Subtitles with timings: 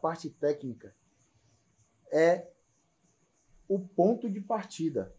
[0.00, 0.94] parte técnica
[2.12, 2.48] é
[3.68, 5.14] o ponto de partida.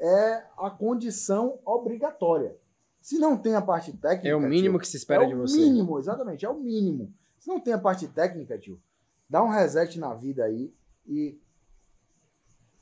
[0.00, 2.56] É a condição obrigatória.
[3.02, 4.28] Se não tem a parte técnica.
[4.28, 5.56] É o mínimo tio, que se espera é de o você.
[5.58, 7.12] mínimo, exatamente, é o mínimo.
[7.38, 8.80] Se não tem a parte técnica, tio,
[9.28, 10.72] dá um reset na vida aí
[11.06, 11.38] e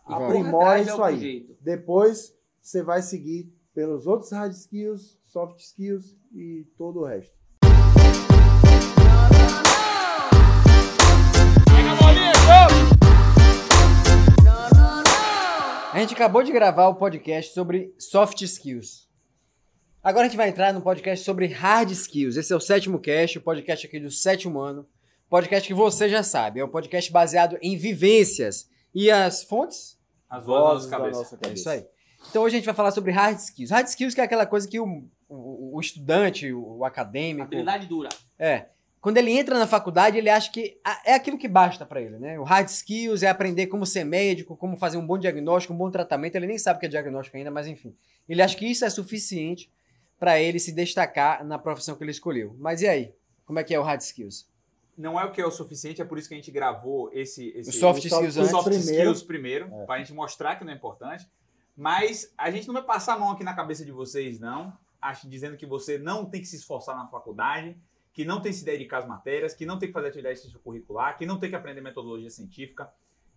[0.07, 0.29] E vamos.
[0.29, 1.19] aprimora isso aí.
[1.19, 1.57] jeito.
[1.61, 7.37] Depois você vai seguir pelos outros hard skills, soft skills e todo o resto.
[15.93, 19.09] A gente acabou de gravar o podcast sobre soft skills.
[20.01, 22.37] Agora a gente vai entrar no podcast sobre hard skills.
[22.37, 24.87] Esse é o sétimo cast, o podcast aqui do sétimo ano.
[25.29, 26.61] Podcast que você já sabe.
[26.61, 28.71] É um podcast baseado em vivências.
[28.95, 29.99] E as fontes?
[30.31, 31.51] As vozes da da nossa cabeça.
[31.51, 31.87] É isso aí.
[32.31, 33.71] Então hoje a gente vai falar sobre hard skills.
[33.71, 37.47] Hard skills que é aquela coisa que o, o, o estudante, o acadêmico.
[37.47, 38.09] Habilidade dura.
[38.39, 38.67] É.
[39.01, 42.19] Quando ele entra na faculdade, ele acha que a- é aquilo que basta pra ele,
[42.19, 42.39] né?
[42.39, 45.91] O hard skills é aprender como ser médico, como fazer um bom diagnóstico, um bom
[45.91, 46.35] tratamento.
[46.35, 47.95] Ele nem sabe o que é diagnóstico ainda, mas enfim.
[48.29, 49.71] Ele acha que isso é suficiente
[50.19, 52.57] pra ele se destacar na profissão que ele escolheu.
[52.59, 53.15] Mas e aí?
[53.47, 54.47] Como é que é o hard skills?
[54.97, 57.51] Não é o que é o suficiente, é por isso que a gente gravou esse,
[57.57, 58.51] esse O soft o soft skills os antes.
[58.51, 58.91] soft primeiro.
[59.13, 59.85] skills primeiro, É.
[59.87, 61.25] pra gente mostrar que não é importante.
[61.77, 64.73] Mas a gente não vai passar a mão aqui na cabeça de vocês, não.
[65.01, 67.77] Acho dizendo que você não tem que se esforçar na faculdade,
[68.19, 71.17] que não tem que se dedicar às matérias, que não tem que fazer atividade extracurricular,
[71.17, 72.91] que não tem que aprender metodologia científica,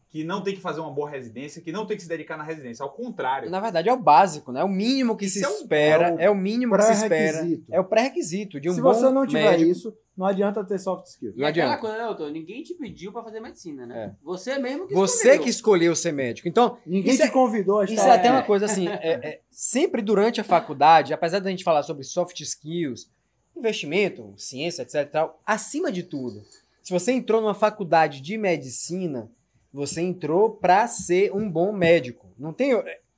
[0.10, 2.44] que não tem que fazer uma boa residência, que não tem que se dedicar na
[2.44, 2.82] residência.
[2.82, 3.48] Ao contrário.
[3.52, 4.62] Na verdade, é o básico, né?
[4.62, 6.08] É o mínimo que Isso se é espera.
[6.08, 7.10] é o É o mínimo que se espera.
[7.38, 7.66] pré-requisito.
[7.72, 9.70] É o pré-requisito de um Se bom você não tiver médico.
[9.70, 11.36] isso, não adianta ter soft skills.
[11.38, 11.80] Não aquela adianta.
[11.82, 12.32] coisa, né, doutor?
[12.32, 14.06] Ninguém te pediu pra fazer medicina, né?
[14.06, 14.12] É.
[14.24, 15.44] Você mesmo que Você escolheu.
[15.44, 16.48] que escolheu ser médico.
[16.48, 19.42] Então, Ninguém te é- convidou a estar Isso é até uma coisa assim, é- é,
[19.48, 23.08] sempre durante a faculdade, apesar da gente falar sobre soft skills,
[23.62, 26.44] investimento, ciência, etc tal, acima de tudo,
[26.82, 29.30] se você entrou numa faculdade de medicina,
[29.74, 32.28] você entrou para ser um bom médico.
[32.38, 32.72] Não tem,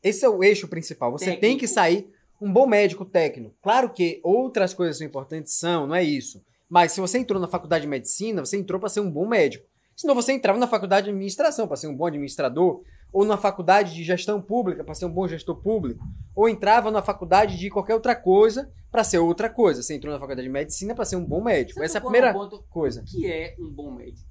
[0.04, 1.12] esse é o eixo principal.
[1.12, 1.60] Você tem Técnico.
[1.62, 3.56] que sair um bom médico técnico.
[3.62, 6.44] Claro que outras coisas são importantes, são, não é isso.
[6.70, 9.66] Mas se você entrou na faculdade de medicina, você entrou para ser um bom médico.
[9.96, 13.94] Senão você entrava na faculdade de administração para ser um bom administrador, ou na faculdade
[13.94, 16.04] de gestão pública para ser um bom gestor público,
[16.36, 19.84] ou entrava na faculdade de qualquer outra coisa para ser outra coisa.
[19.84, 21.80] Você entrou na faculdade de medicina para ser um bom médico.
[21.80, 22.34] Você Essa é a tocou primeira
[22.70, 23.02] coisa.
[23.02, 24.28] O que é um bom médico?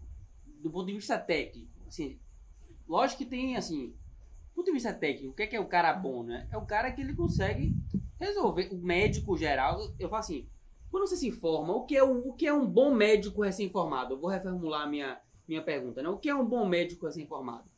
[0.61, 1.71] Do ponto de vista técnico.
[1.87, 2.19] Assim,
[2.89, 5.69] lógico que tem, assim, do ponto de vista técnico, o que é, que é o
[5.69, 6.49] cara bom, né?
[6.51, 7.73] É o cara que ele consegue
[8.19, 8.69] resolver.
[8.73, 10.49] O médico geral, eu falo assim,
[10.91, 14.15] quando você se informa, o que é, um, o que é um bom médico recém-formado?
[14.15, 16.09] Eu vou reformular a minha, minha pergunta, né?
[16.09, 17.72] O que é um bom médico recém-formado?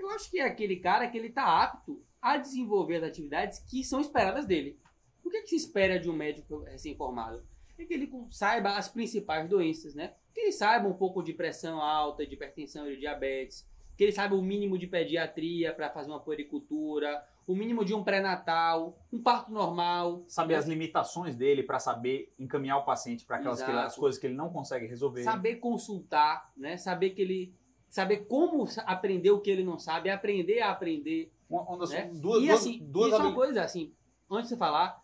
[0.00, 3.84] Eu acho que é aquele cara que ele está apto a desenvolver as atividades que
[3.84, 4.78] são esperadas dele.
[5.22, 7.44] O que, é que se espera de um médico recém-formado?
[7.78, 10.14] É que ele saiba as principais doenças, né?
[10.34, 13.68] Que ele saiba um pouco de pressão alta, de hipertensão e de diabetes.
[13.94, 18.02] Que ele saiba o mínimo de pediatria para fazer uma puericultura, o mínimo de um
[18.02, 20.24] pré-natal, um parto normal.
[20.28, 20.60] Saber né?
[20.60, 24.50] as limitações dele para saber encaminhar o paciente para aquelas que coisas que ele não
[24.50, 25.22] consegue resolver.
[25.24, 26.78] saber consultar, né?
[26.78, 27.59] Saber que ele
[27.90, 31.30] saber como aprender o que ele não sabe, aprender a aprender.
[31.50, 32.08] Uma, uma né?
[32.14, 33.92] duas, e assim, duas isso é uma coisa assim,
[34.30, 35.02] antes de você falar,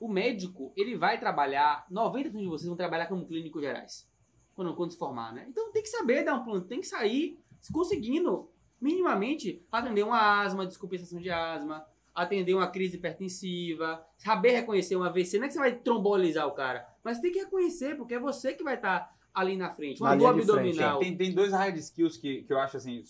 [0.00, 4.10] o médico, ele vai trabalhar, 90% de vocês vão trabalhar como clínicos gerais,
[4.54, 5.46] quando, quando se formar, né?
[5.48, 7.38] Então tem que saber dar um plano, tem que sair
[7.72, 8.50] conseguindo,
[8.80, 15.38] minimamente, atender uma asma, descompensação de asma, atender uma crise hipertensiva, saber reconhecer um AVC,
[15.38, 18.52] não é que você vai trombolizar o cara, mas tem que reconhecer, porque é você
[18.54, 20.98] que vai estar ali na frente, uma Na dor abdominal.
[20.98, 23.04] Tem, tem dois hard skills que, que eu acho assim.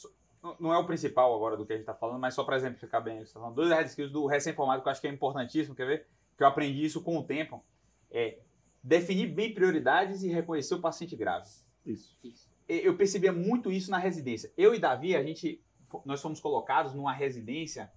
[0.60, 3.02] não- é o principal agora do que a gente tá falando, mas só para exemplificar
[3.02, 3.32] bem isso.
[3.34, 3.54] Tá falando.
[3.54, 6.06] Dois hard skills do recém-formado que eu acho que é importantíssimo, quer ver?
[6.36, 7.64] Que eu aprendi isso com o tempo.
[8.10, 8.38] É
[8.82, 11.48] definir bem prioridades e reconhecer o paciente grave.
[11.84, 12.18] Isso.
[12.22, 12.48] Isso.
[12.68, 14.52] Eu percebia muito isso na residência.
[14.56, 15.62] Eu e Davi, a gente,
[16.04, 17.92] nós fomos colocados numa residência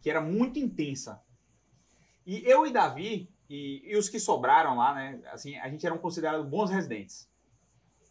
[0.00, 1.20] que era muito intensa.
[2.24, 5.20] E eu e Davi, e, e os que sobraram lá, né?
[5.32, 7.28] Assim, a gente eram considerados bons residentes.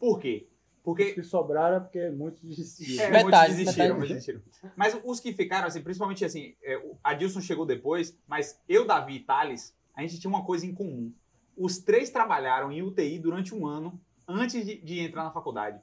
[0.01, 0.47] Por quê?
[0.83, 3.03] Porque Os que sobraram é porque muitos desistiram.
[3.05, 3.99] é, Metade, muitos desistiram, metade.
[3.99, 4.71] muitos desistiram.
[4.75, 9.17] Mas os que ficaram, assim, principalmente assim, é, o Adilson chegou depois, mas eu, Davi
[9.17, 11.13] e Thales, a gente tinha uma coisa em comum.
[11.55, 15.79] Os três trabalharam em UTI durante um ano antes de, de entrar na faculdade.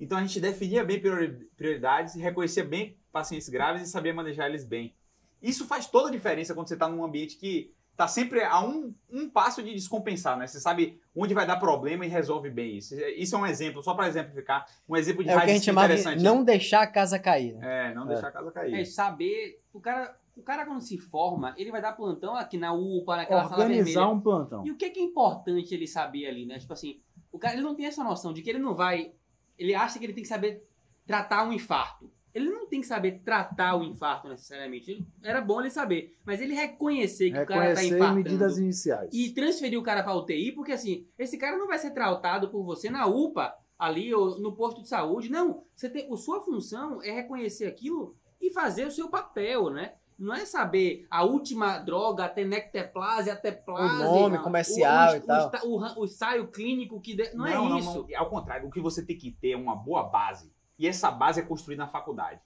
[0.00, 4.64] Então a gente definia bem priori- prioridades, reconhecia bem pacientes graves e sabia manejar eles
[4.64, 4.94] bem.
[5.42, 7.70] Isso faz toda a diferença quando você está num ambiente que
[8.02, 10.46] está sempre a um, um passo de descompensar, né?
[10.46, 12.94] Você sabe onde vai dar problema e resolve bem isso.
[13.16, 15.64] Isso é um exemplo, só para exemplificar, um exemplo de É o que a gente
[15.64, 16.22] chamava de interessante.
[16.22, 17.54] não deixar a casa cair.
[17.54, 17.90] Né?
[17.90, 18.74] É, não deixar a casa cair.
[18.74, 19.60] É, saber.
[19.72, 23.48] O cara, o cara, quando se forma, ele vai dar plantão aqui na UPA, naquela
[23.48, 24.08] sala Organizar vermelha.
[24.08, 24.66] um plantão.
[24.66, 26.58] E o que é, que é importante ele saber ali, né?
[26.58, 27.00] Tipo assim,
[27.30, 29.12] o cara ele não tem essa noção de que ele não vai
[29.58, 30.66] ele acha que ele tem que saber
[31.06, 32.10] tratar um infarto.
[32.34, 34.90] Ele não tem que saber tratar o infarto necessariamente.
[34.90, 38.58] Ele- era bom ele saber, mas ele reconhecer que o cara tá Reconhecer infartando medidas
[38.58, 39.10] iniciais.
[39.12, 42.62] e transferir o cara para UTI, porque assim, esse cara não vai ser tratado por
[42.64, 45.30] você na UPA ali ou no posto de saúde.
[45.30, 49.94] Não, você tem, a sua função é reconhecer aquilo e fazer o seu papel, né?
[50.18, 55.16] Não é saber a última droga, a tenecteplase, a teplase, O nome a- comercial o,
[55.16, 55.50] e tal.
[55.64, 58.06] O, o, o, o ensaio clínico que de- não, é isso.
[58.16, 60.50] Ao contrário, o que você tem que ter é uma boa base.
[60.82, 62.40] E essa base é construída na faculdade.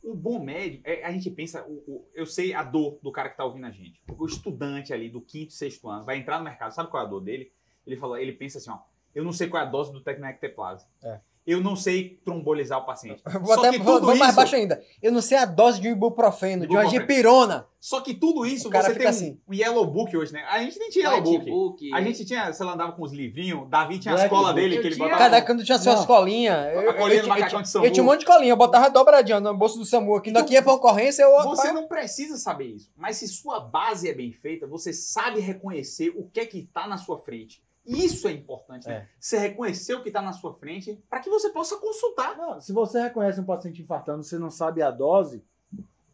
[0.00, 3.28] O bom médico, é, a gente pensa, o- o- eu sei a dor do cara
[3.28, 4.00] que está ouvindo a gente.
[4.16, 7.08] O estudante ali do quinto, sexto ano vai entrar no mercado, sabe qual é a
[7.08, 7.52] dor dele?
[7.84, 8.78] Ele fala, ele pensa assim, ó,
[9.12, 10.86] eu não sei qual é a dose do Tecnecteplase.
[11.02, 11.20] É.
[11.46, 13.22] Eu não sei trombolizar o paciente.
[13.40, 14.80] Vou Só até que vou, tudo vou mais isso- baixo ainda.
[15.02, 17.66] Eu não sei a dose de um ibuprofeno, de uma dipirona.
[17.80, 19.40] Só que tudo isso O cara você fica tem um, assim.
[19.48, 20.44] um yellow book hoje, né?
[20.50, 21.38] A gente nem tinha yellow book.
[21.38, 24.48] Whitebook, A gente tinha, sei lá, andava com os livrinhos, Davi tinha a Black escola
[24.52, 24.60] book.
[24.60, 25.24] dele Eu que ele tinha- botava.
[25.24, 26.06] Cada canto tinha suas Não.
[26.06, 26.74] colinhas.
[26.74, 27.90] Eu, eu, colinha eu, do eu, de eu, Sambu.
[27.90, 30.28] tinha um monte de colinha, eu botava dobradinha no bolso do Samu aqui.
[30.28, 31.32] Então, Daqui ia pra ocorrência, eu.
[31.44, 32.90] Você não precisa saber isso.
[32.94, 36.86] Mas se sua base é bem feita, você sabe reconhecer o que é que está
[36.86, 37.62] na sua frente.
[37.90, 38.94] Isso é importante, né?
[38.94, 39.06] É.
[39.18, 42.36] Você reconhecer o que está na sua frente para que você possa consultar.
[42.36, 45.42] Não, se você reconhece um paciente infartando, você não sabe a dose,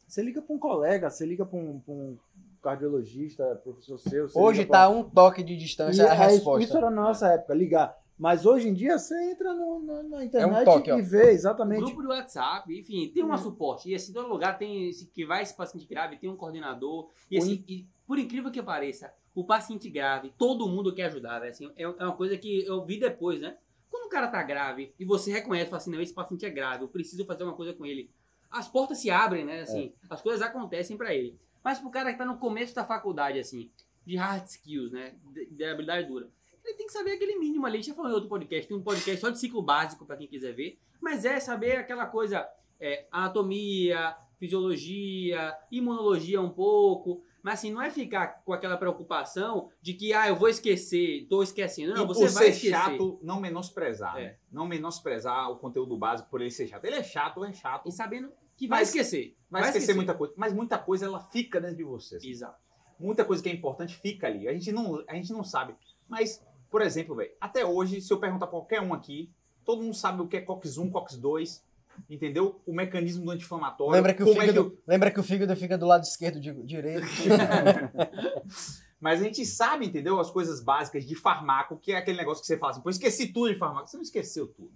[0.07, 2.17] você liga para um colega, você liga para um, pra um
[2.63, 4.29] cardiologista, professor seu.
[4.35, 6.65] Hoje liga pra- tá um toque de E distância a é isso- resposta.
[6.65, 7.97] Isso era na nossa época, ligar.
[8.19, 10.99] Mas hoje em dia você entra no- na, na internet toque, ó.
[10.99, 11.83] e vê exatamente.
[11.83, 13.37] Grupo de WhatsApp, enfim, tem um Uhum.
[13.37, 13.91] suporte.
[13.91, 17.11] E assim, todo lugar tem esse que vai esse paciente grave, tem um coordenador.
[17.31, 21.51] E assim, e, por incrível que pareça, o paciente grave, todo mundo quer ajudar, velho.
[21.51, 23.57] Assim, é, é uma coisa que eu vi depois, né?
[23.91, 26.85] Quando o cara tá grave e você reconhece, fala assim, não, esse paciente é grave,
[26.85, 28.11] eu preciso fazer uma coisa com ele.
[28.51, 29.61] As portas se abrem, né?
[29.63, 30.07] Assim, É.
[30.09, 31.39] as coisas acontecem pra ele.
[31.65, 33.71] Mas pro cara que tá no começo da faculdade, assim,
[34.07, 35.15] de hard skills, né?
[35.33, 36.29] De, de habilidade dura.
[36.65, 37.75] Ele tem que saber aquele mínimo ali.
[37.75, 38.67] A gente já falou em outro podcast.
[38.69, 40.79] Tem um podcast só de ciclo básico pra quem quiser ver.
[41.01, 42.49] Mas é saber aquela coisa,
[42.81, 47.23] é, anatomia, fisiologia, imunologia um pouco.
[47.47, 51.45] Mas assim, não é ficar com aquela preocupação de que, ah, eu vou esquecer, tô
[51.45, 51.95] esquecendo.
[51.95, 52.71] Não, e você vai ser esquecer.
[52.73, 54.19] chato, não menosprezar.
[54.19, 54.21] É.
[54.21, 54.37] né?
[54.51, 56.85] Não menosprezar o conteúdo básico por ele ser chato.
[56.85, 57.89] Ele é chato, é chato.
[57.89, 59.37] E sabendo que vai esquecer.
[59.49, 60.35] Vai, esquecer, muita coisa.
[60.37, 62.17] Mas muita coisa ela fica dentro de você.
[62.17, 62.31] assim.
[62.31, 62.59] Exato.
[62.99, 64.49] muita coisa que é importante fica ali.
[64.49, 65.77] A gente não, a gente não sabe.
[66.09, 69.33] Mas, por exemplo, velho, até hoje, se eu perguntar pra qualquer um aqui,
[69.65, 71.63] todo mundo sabe o que é COX-1, COX-2,
[72.09, 72.61] entendeu?
[72.67, 73.93] O mecanismo do anti-inflamatório.
[73.93, 77.07] Lembra que, o é fígado, lembra que o fígado fica do lado esquerdo de direito.
[79.01, 80.19] Mas a gente sabe, entendeu?
[80.19, 83.29] As coisas básicas de farmaco, que é aquele negócio que você fala assim, pô, esqueci
[83.33, 83.89] tudo de farmaco.
[83.89, 84.73] Você não esqueceu tudo.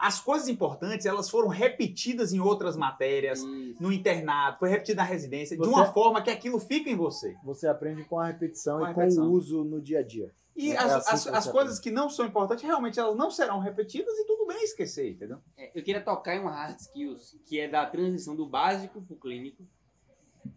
[0.00, 3.82] As coisas importantes, elas foram repetidas em outras matérias, Isso.
[3.82, 7.36] no internato, foi repetida na residência, de Você- uma forma que aquilo fica em você.
[7.44, 9.28] Você aprende com a repetição Com a e com repetição.
[9.28, 10.32] o uso no dia a dia.
[10.56, 13.14] E É as, assim as, que as você coisas que não são importantes, realmente elas
[13.16, 15.38] não serão repetidas e tudo bem esquecer, entendeu?
[15.56, 19.16] É, eu queria tocar em uma hard skills, que é da transição do básico pro
[19.16, 19.62] clínico.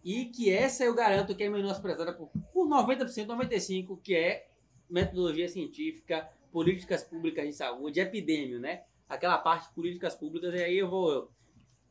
[0.04, 4.48] E que essa eu garanto que é menosprezada por, por 90%, 95%, que é
[4.90, 8.84] metodologia científica, políticas públicas de saúde, epidêmio, né?
[9.10, 11.32] Aquela parte de políticas públicas, e aí eu vou.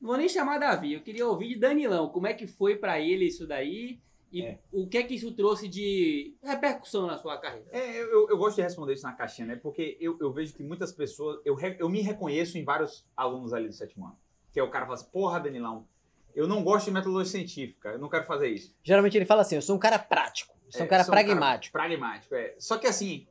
[0.00, 2.98] Não vou nem chamar Davi, eu queria ouvir de Danilão, como é que foi pra
[2.98, 4.00] ele isso daí
[4.32, 4.58] e É.
[4.72, 7.66] o que é que isso trouxe de repercussão na sua carreira.
[7.70, 9.56] É, eu, eu gosto de responder isso na caixinha, né?
[9.56, 11.40] Porque eu, eu vejo que muitas pessoas.
[11.44, 14.18] Eu, re- eu me reconheço em vários alunos ali do sétimo ano.
[14.52, 15.86] Que é o cara fala assim, porra, Danilão,
[16.34, 18.74] eu não gosto de metodologia científica, eu não quero fazer isso.
[18.82, 21.12] Geralmente ele fala assim: eu sou um cara prático, eu sou um É, cara sou
[21.12, 21.72] pragmático.
[21.72, 22.56] pragmático, é.
[22.58, 23.26] Só que assim,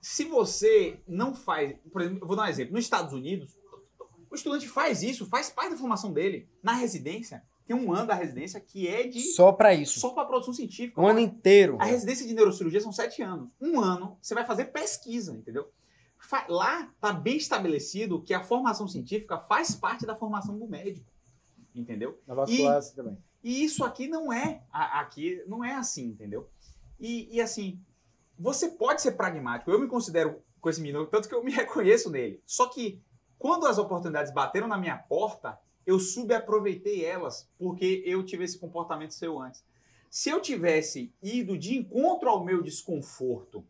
[0.00, 1.76] se você não faz.
[1.92, 2.72] Por exemplo, eu vou dar um exemplo.
[2.74, 3.58] Nos Estados Unidos,
[4.30, 6.48] o estudante faz isso, faz parte da formação dele.
[6.62, 9.20] Na residência, tem um ano da residência que é de.
[9.20, 10.00] Só pra isso.
[10.00, 11.00] Só para produção científica.
[11.00, 11.76] Um ano inteiro.
[11.80, 13.48] A residência de neurocirurgia são sete anos.
[13.60, 15.70] Um ano, você vai fazer pesquisa, entendeu?
[16.48, 21.06] Lá tá bem estabelecido que a formação científica faz parte da formação do médico.
[21.74, 22.20] Entendeu?
[22.26, 23.18] Na vascular assim também.
[23.42, 26.48] E isso aqui não é aqui não é assim, entendeu?
[27.00, 27.80] E, e, assim,
[28.40, 29.70] você pode ser pragmático.
[29.70, 32.42] Eu me considero com esse menino, tanto que eu me reconheço nele.
[32.46, 33.00] Só que
[33.38, 39.12] quando as oportunidades bateram na minha porta, eu subaproveitei elas porque eu tive esse comportamento
[39.12, 39.62] seu antes.
[40.08, 43.64] Se eu tivesse ido de encontro ao meu desconforto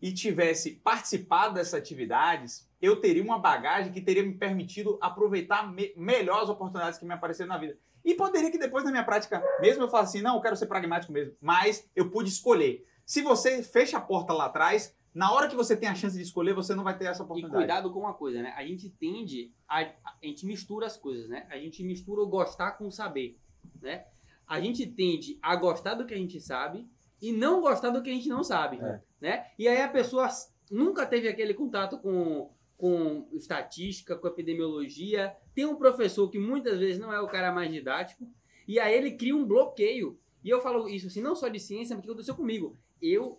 [0.00, 5.92] e tivesse participado dessas atividades, eu teria uma bagagem que teria me permitido aproveitar me-
[5.96, 7.76] melhor as oportunidades que me apareceram na vida.
[8.04, 10.66] E poderia que depois na minha prática, mesmo eu falasse assim, não, eu quero ser
[10.66, 12.86] pragmático mesmo, mas eu pude escolher.
[13.06, 16.22] Se você fecha a porta lá atrás, na hora que você tem a chance de
[16.22, 17.54] escolher, você não vai ter essa E oportunidade.
[17.56, 18.52] cuidado com uma coisa, né?
[18.56, 21.46] A gente tende, a, a gente mistura as coisas, né?
[21.50, 23.38] A gente mistura o gostar com o saber,
[23.80, 24.04] né?
[24.46, 26.86] A gente tende a gostar do que a gente sabe
[27.22, 29.00] e não gostar do que a gente não sabe, É.
[29.20, 29.46] né?
[29.58, 30.28] E aí a pessoa
[30.70, 35.34] nunca teve aquele contato com, com estatística, com epidemiologia.
[35.54, 38.26] Tem um professor que muitas vezes não é o cara mais didático,
[38.66, 40.18] e aí ele cria um bloqueio.
[40.42, 42.76] E eu falo isso assim, não só de ciência, mas o que aconteceu comigo.
[43.04, 43.38] Eu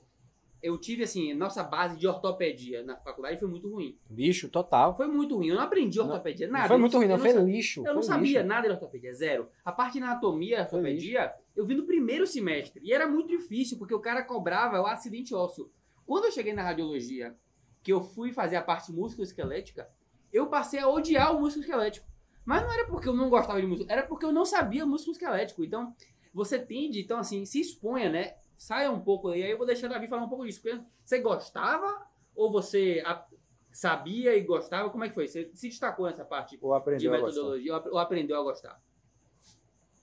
[0.61, 3.99] eu tive assim, nossa base de ortopedia na faculdade foi muito ruim.
[4.09, 4.97] Bicho, total.
[4.97, 5.49] Foi muito ruim.
[5.49, 6.67] Eu não aprendi ortopedia, nada.
[6.67, 7.15] foi muito ruim, não.
[7.17, 7.83] eu Foi sa- lixo.
[7.85, 8.47] Eu não sabia lixo.
[8.47, 9.47] nada de ortopedia, zero.
[9.63, 12.81] A parte de anatomia, ortopedia, eu vi no primeiro semestre.
[12.83, 15.69] E era muito difícil, porque o cara cobrava o acidente ósseo.
[16.03, 17.35] Quando eu cheguei na radiologia,
[17.83, 19.87] que eu fui fazer a parte músculo-esquelética,
[20.33, 22.07] eu passei a odiar o músculo esquelético.
[22.43, 25.11] Mas não era porque eu não gostava de músculo, era porque eu não sabia músculo
[25.11, 25.63] esquelético.
[25.63, 25.93] Então,
[26.33, 28.33] você tende, então assim, se exponha, né?
[28.55, 29.43] Saia um pouco aí.
[29.43, 30.61] Aí eu vou deixar o Davi falar um pouco disso.
[30.61, 33.25] Porque Você gostava ou você a-
[33.71, 34.89] sabia e gostava?
[34.89, 35.27] Como é que foi?
[35.27, 38.81] Você se destacou nessa parte Ou de aprendeu metodologia ou ou aprendeu a gostar?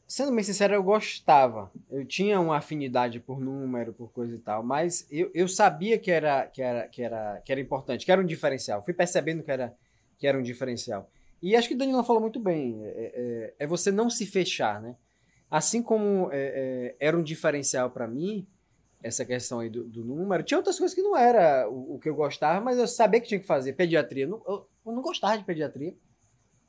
[0.06, 1.72] Sendo bem sincero, eu gostava.
[1.90, 6.10] Eu tinha uma afinidade por número, por coisa e tal, mas eu, eu sabia que
[6.10, 8.82] era, que, era, que, era, que era importante, que era um diferencial.
[8.82, 9.74] Fui percebendo que era,
[10.18, 11.08] que era um diferencial.
[11.40, 12.84] E acho que o Danilo falou muito bem.
[12.84, 14.96] É, é- é você não se fechar, né?
[15.52, 18.46] Assim como é, é, era um diferencial para mim,
[19.02, 22.08] essa questão aí do, do número, tinha outras coisas que não era o, o que
[22.08, 23.74] eu gostava, mas eu sabia que tinha que fazer.
[23.74, 24.26] Pediatria.
[24.26, 25.94] Não- eu, eu não gostava de pediatria.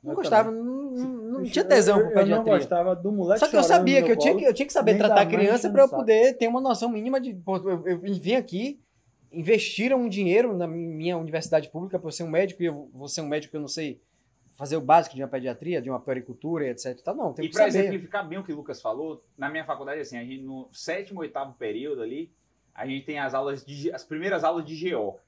[0.02, 2.58] Não Eu gostava, não, não, não tinha tesão eu, por eu não pediatria.
[2.58, 4.98] gostava do moleque Só que eu sabia que eu tinha que, eu tinha que saber
[4.98, 7.32] tratar mãe criança para eu poder ter uma noção mínima de.
[7.32, 8.82] pô, Eu, eu vim aqui,
[9.32, 13.08] investiram um dinheiro na minha universidade pública para eu ser um médico e eu vou
[13.08, 14.02] ser um médico que eu não sei
[14.54, 16.98] fazer o básico de uma pediatria, de uma puericultura e etc.
[17.02, 19.64] Tá, não, tem E que para exemplificar bem o que o Lucas falou, na minha
[19.64, 22.32] faculdade, assim, a gente no sétimo, oitavo período ali,
[22.74, 25.18] a gente tem as aulas de as primeiras aulas de GO.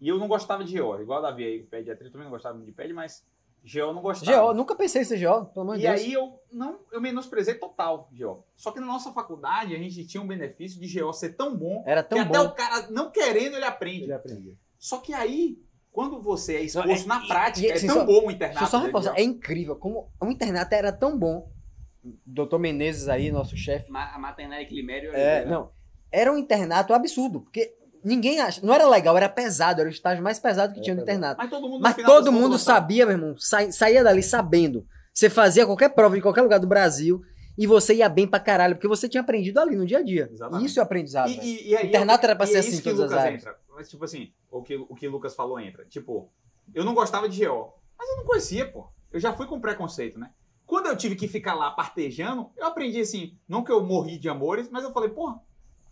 [0.00, 2.66] E eu não gostava de GO, igual o Davi aí, pediatria, também não gostava muito
[2.66, 3.24] de pedi, mas
[3.64, 4.48] GO não gostava.
[4.48, 6.00] GO, nunca pensei em ser GO, pelo amor de E Deus.
[6.02, 8.44] aí eu não, eu menosprezei total GO.
[8.56, 11.82] Só que na nossa faculdade a gente tinha um benefício de GO ser tão bom
[11.86, 12.44] Era que tão até bom.
[12.44, 14.02] o cara não querendo ele aprende.
[14.04, 14.54] Ele aprendeu.
[14.78, 15.58] Só que aí,
[15.94, 18.30] quando você é exposto Não, é- na prática, e- é assim, tão só- bom o
[18.32, 18.66] internato.
[18.66, 21.48] só reforçar, é incrível como o internato era tão bom.
[22.26, 23.90] Doutor Menezes aí, nosso chefe.
[23.90, 25.12] Ma- A maternária Climério.
[25.14, 25.70] É, não.
[26.12, 27.72] Era um internato absurdo, porque
[28.04, 28.60] ninguém acha.
[28.66, 31.38] Não era legal, era pesado, era o estágio mais pesado que Era tinha no internato.
[31.38, 33.36] Mas todo mundo Mas final todo mundo sabia, meu irmão.
[33.38, 34.84] Sa- saía dali sabendo.
[35.12, 37.22] Você fazia qualquer prova em qualquer lugar do Brasil
[37.56, 40.28] e você ia bem pra caralho, porque você tinha aprendido ali no dia a dia.
[40.32, 40.66] Exatamente.
[40.66, 41.30] Isso é aprendizado.
[41.30, 43.42] E, e, e aí, Internato era pra ser é assim todas as áreas.
[43.42, 43.58] entra.
[43.74, 45.84] Mas, tipo assim, o que, o que Lucas falou entra.
[45.84, 46.30] Tipo,
[46.74, 47.74] eu não gostava de GO.
[47.98, 48.88] Mas eu não conhecia, pô.
[49.12, 50.30] Eu já fui com preconceito, né?
[50.66, 54.28] Quando eu tive que ficar lá partejando, eu aprendi assim, não que eu morri de
[54.28, 55.40] amores, mas eu falei, porra,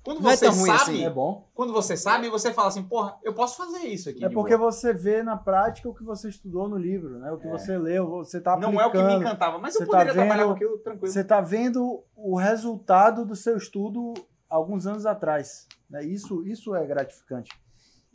[0.04, 1.04] quando Não é você tão ruim sabe, assim.
[1.04, 1.48] É bom.
[1.54, 4.24] quando você sabe, você fala assim, porra, eu posso fazer isso aqui.
[4.24, 4.70] É porque boa.
[4.72, 7.30] você vê na prática o que você estudou no livro, né?
[7.30, 7.50] O que É.
[7.50, 8.74] você leu, você tá aplicando.
[8.74, 10.78] não é o que me encantava, mas Você eu tá poderia trabalhar vendo- com aquilo
[10.78, 11.12] tranquilo.
[11.12, 14.12] Você tá vendo o resultado do seu estudo
[14.50, 15.66] alguns anos atrás.
[15.88, 16.04] Né?
[16.04, 17.50] Isso, isso é gratificante.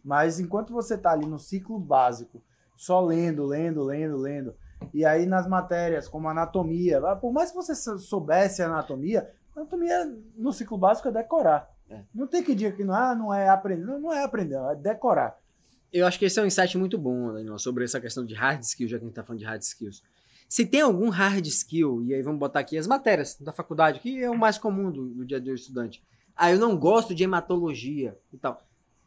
[0.03, 2.41] Mas enquanto você está ali no ciclo básico,
[2.75, 4.55] só lendo, lendo, lendo, lendo,
[4.93, 10.51] e aí nas matérias como anatomia, por mais que você sou- soubesse anatomia, anatomia no
[10.53, 11.67] ciclo básico é decorar.
[11.89, 12.01] É.
[12.13, 13.85] Não tem que dizer que não, ah, não é aprender.
[13.85, 15.37] Não, não é aprender, é decorar.
[15.91, 18.61] Eu acho que esse é um insight muito bom, Daniel, sobre essa questão de hard
[18.61, 20.03] skills, já que a gente tá falando de hard skills.
[20.49, 24.21] Se tem algum hard skill, e aí vamos botar aqui as matérias da faculdade, que
[24.21, 26.03] é o mais comum do, do dia a dia do estudante.
[26.35, 28.61] Ah, eu não gosto de hematologia e tal.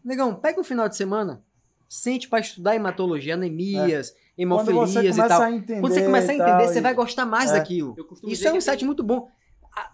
[0.04, 1.42] Negão, pega o final de semana,
[1.88, 5.42] sente para estudar hematologia, anemias, Quando hemofilias você e tal.
[5.42, 5.80] a entender.
[5.80, 7.54] Quando você começar a tal, entender, você vai gostar mais É.
[7.54, 7.94] daquilo.
[8.24, 9.28] Isso é um insight muito bom.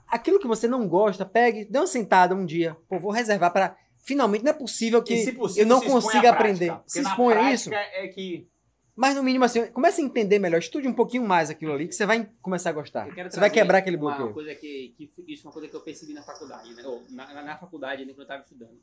[0.08, 2.76] Aquilo que você não gosta, pegue, dê uma sentada um dia.
[2.88, 6.72] Pô, vou reservar para finalmente não é possível que possível, eu não consiga aprender.
[6.86, 7.74] Se na expõe a prática isso.
[7.74, 8.48] É que
[8.94, 11.94] Mas no mínimo assim, comece a entender melhor, estude um pouquinho mais aquilo ali, que
[11.94, 13.08] você vai começar a gostar.
[13.30, 14.32] Você vai quebrar aquele uma bloqueio.
[14.32, 16.82] coisa que, que isso é uma coisa que eu percebi na faculdade, né?
[16.86, 18.80] Ou na, na- na faculdade, né, quando eu estava estudando.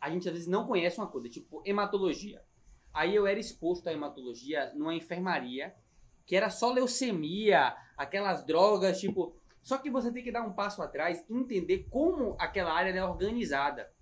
[0.00, 2.42] A gente às vezes não conhece uma coisa, tipo hematologia.
[2.92, 5.74] Aí eu era exposto à hematologia numa enfermaria,
[6.26, 9.34] que era só leucemia, aquelas drogas, tipo.
[9.66, 13.04] Só que você tem que dar um passo atrás e entender como aquela área é
[13.04, 13.92] organizada.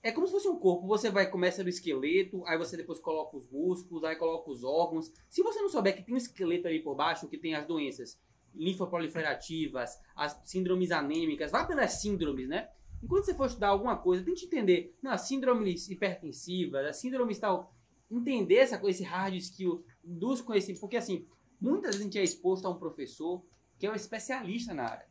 [0.00, 0.86] É como se fosse um corpo.
[0.86, 5.12] Você vai começa do esqueleto, aí você depois coloca os músculos, aí coloca os órgãos.
[5.28, 8.16] Se você não souber que tem um esqueleto ali por baixo, que tem as doenças
[8.54, 12.68] linfoproliferativas, as síndromes anêmicas, vá pelas síndromes, né?
[13.02, 14.96] Enquanto você for estudar alguma coisa, tente entender.
[15.02, 17.74] Não, as síndromes hipertensivas, as síndromes tal.
[18.08, 20.80] Entender essa esse hard skill dos conhecimentos.
[20.80, 21.26] Porque assim,
[21.60, 23.42] muitas vezes a gente é exposto a um professor
[23.78, 25.06] que é um especialista na área.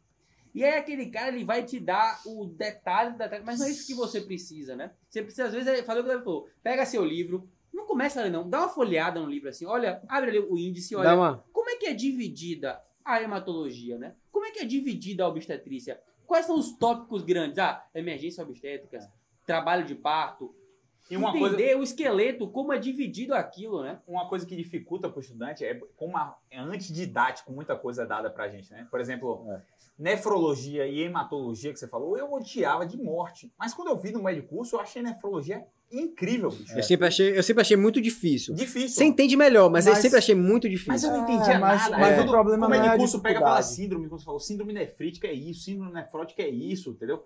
[0.54, 3.70] E aí aquele cara, ele vai te dar o detalhe do detalhe, mas não é
[3.70, 4.92] isso que você precisa, né?
[5.10, 8.22] Você precisa, às vezes, é- falou o que ele falou, pega seu livro, não começa
[8.22, 11.14] a ler não, dá uma folheada no livro assim, olha, abre ali o índice, olha,
[11.14, 11.44] uma.
[11.52, 14.16] como é que é dividida a hematologia, né?
[14.32, 16.02] Como é que é dividida a obstetrícia?
[16.26, 17.60] Quais são os tópicos grandes?
[17.60, 19.00] Ah, emergência obstétrica,
[19.46, 20.56] trabalho de parto,
[21.10, 24.00] E uma coisa, entender o esqueleto, como é dividido aquilo, né?
[24.08, 28.06] uma coisa que dificulta para o estudante é como a, é antididático, muita coisa é
[28.08, 28.88] dada pra gente, né?
[28.90, 29.62] Por exemplo, É.
[30.00, 33.52] nefrologia e hematologia que você falou, eu odiava de morte.
[33.58, 36.76] Mas quando eu vi no meio de curso, eu achei nefrologia incrível, bicho.
[36.76, 38.56] Eu, sempre achei, eu sempre achei muito difícil.
[38.56, 38.90] Difícil.
[38.90, 41.10] Você entende melhor, mas, eu Mas- sempre achei muito Mas difícil.
[41.10, 41.98] eu não É, entendia mas- nada.
[42.00, 44.40] mas Aí o problema é é a de curso pega pela síndrome, como você falou,
[44.40, 47.24] síndrome nefrítica é isso, síndrome nefrótica é isso, entendeu?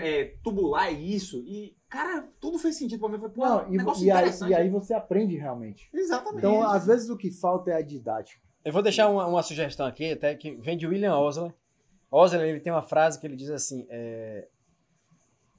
[0.00, 1.38] É, tubular é isso.
[1.40, 3.18] E, cara, tudo fez sentido pra mim.
[3.18, 5.88] Falei, pô, Não, e, negócio e aí, e aí você aprende realmente.
[5.92, 6.38] Exatamente.
[6.38, 8.40] Então, às vezes, o que falta é a didática.
[8.64, 11.54] Eu vou deixar uma, uma sugestão aqui, até que vem de William Osler.
[12.10, 14.48] Osler ele tem uma frase que ele diz assim: é,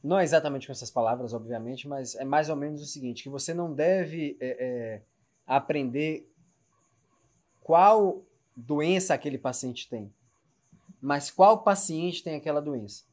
[0.04, 3.30] não é exatamente com essas palavras, obviamente, mas é mais ou menos o seguinte: que
[3.30, 5.02] você não deve é, é,
[5.46, 6.32] aprender
[7.62, 8.24] qual
[8.56, 10.14] doença aquele paciente tem,
[11.02, 13.09] mas qual paciente tem aquela doença.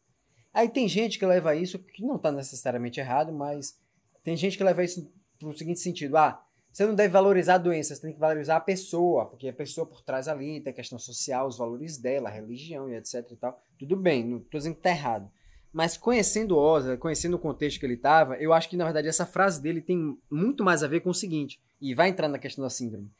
[0.57, 3.79] Aí tem gente que leva isso, que não está necessariamente errado, mas
[4.25, 5.07] tem gente que leva isso
[5.39, 8.61] para o seguinte sentido: ah, você não deve valorizar a doença, tem que valorizar a
[8.61, 12.33] pessoa, porque a pessoa por trás ali tem a questão social, os valores dela, a
[12.33, 13.61] religião e etc e tal.
[13.79, 15.31] Tudo bem, não estou dizendo que tá errado.
[15.71, 19.27] Mas conhecendo Oza, conhecendo o contexto que ele estava, eu acho que na verdade essa
[19.27, 22.65] frase dele tem muito mais a ver com o seguinte, e vai entrar na questão
[22.65, 23.11] da síndrome.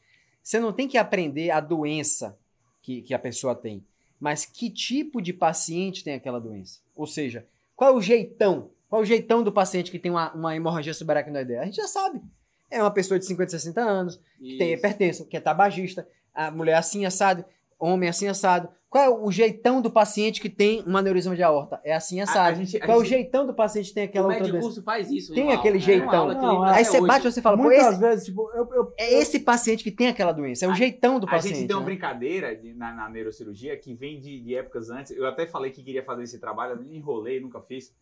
[0.41, 2.35] Você não tem que aprender a doença
[2.81, 3.85] que, que a pessoa tem,
[4.19, 6.79] mas que tipo de paciente tem aquela doença.
[6.95, 7.45] Ou seja,
[7.75, 8.71] qual é o jeitão?
[8.89, 11.61] Qual é o jeitão do paciente que tem uma, uma hemorragia subaracnoideia?
[11.61, 12.21] A gente já sabe.
[12.69, 14.79] É uma pessoa de 50, 60 anos, que tem Isso.
[14.79, 17.45] hipertenso, que é tabagista, a mulher assim assado,
[17.79, 18.69] homem assim assado.
[18.89, 21.79] Qual é o jeitão do paciente que tem um aneurisma de aorta?
[21.83, 22.47] É assim assado.
[22.49, 24.39] a gente- a Qual é o gente- jeitão do paciente que tem aquela o outra
[24.43, 24.67] médico doença?
[24.67, 25.33] curso faz isso.
[25.33, 25.93] Tem em uma aquele aula, né?
[25.99, 26.25] jeitão.
[26.25, 26.77] Uma Não, ele- é.
[26.77, 27.07] Aí você hoje.
[27.07, 29.91] bate e você fala, pô, Muitas esse, vezes, tipo, eu, eu, é esse paciente que
[29.91, 30.63] tem aquela doença.
[30.63, 31.57] É o A- jeitão do A paciente.
[31.57, 31.85] gente tem uma né?
[31.85, 35.11] brincadeira de- na, na neurocirurgia que vem de, de épocas antes.
[35.11, 37.93] Eu até falei que queria fazer esse trabalho, eu enrolei, nunca fiz.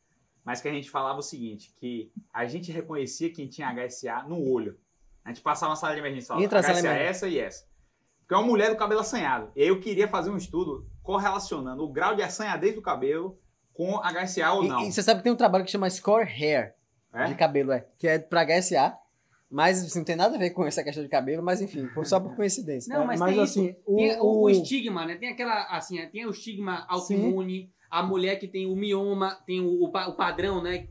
[0.43, 4.39] Mas que a gente falava o seguinte: que a gente reconhecia quem tinha HSA no
[4.47, 4.77] olho.
[5.23, 6.91] A gente passava na sala de emergência e falava Entra na sala de HSA é
[6.93, 7.09] emergência.
[7.25, 7.65] essa e essa.
[8.25, 9.51] Porque é uma mulher do cabelo assanhado.
[9.55, 13.37] E aí eu queria fazer um estudo correlacionando o grau de assanhadez do cabelo
[13.73, 14.81] com HSA ou não.
[14.81, 16.73] E, e você sabe que tem um trabalho que chama Score Hair,
[17.13, 17.25] É?
[17.25, 17.85] de cabelo, é.
[17.99, 18.97] Que é pra HSA.
[19.49, 22.03] Mas assim, não tem nada a ver com essa questão de cabelo, mas enfim, foi
[22.03, 22.91] só por coincidência.
[22.97, 23.77] Não, mas, mas tem assim, isso.
[23.85, 25.15] o- Tem o, o- o estigma, né?
[25.15, 29.67] Tem aquela, assim, tem o estigma autoimune, a mulher que tem o mioma, tem o,
[29.67, 30.87] o o padrão, né?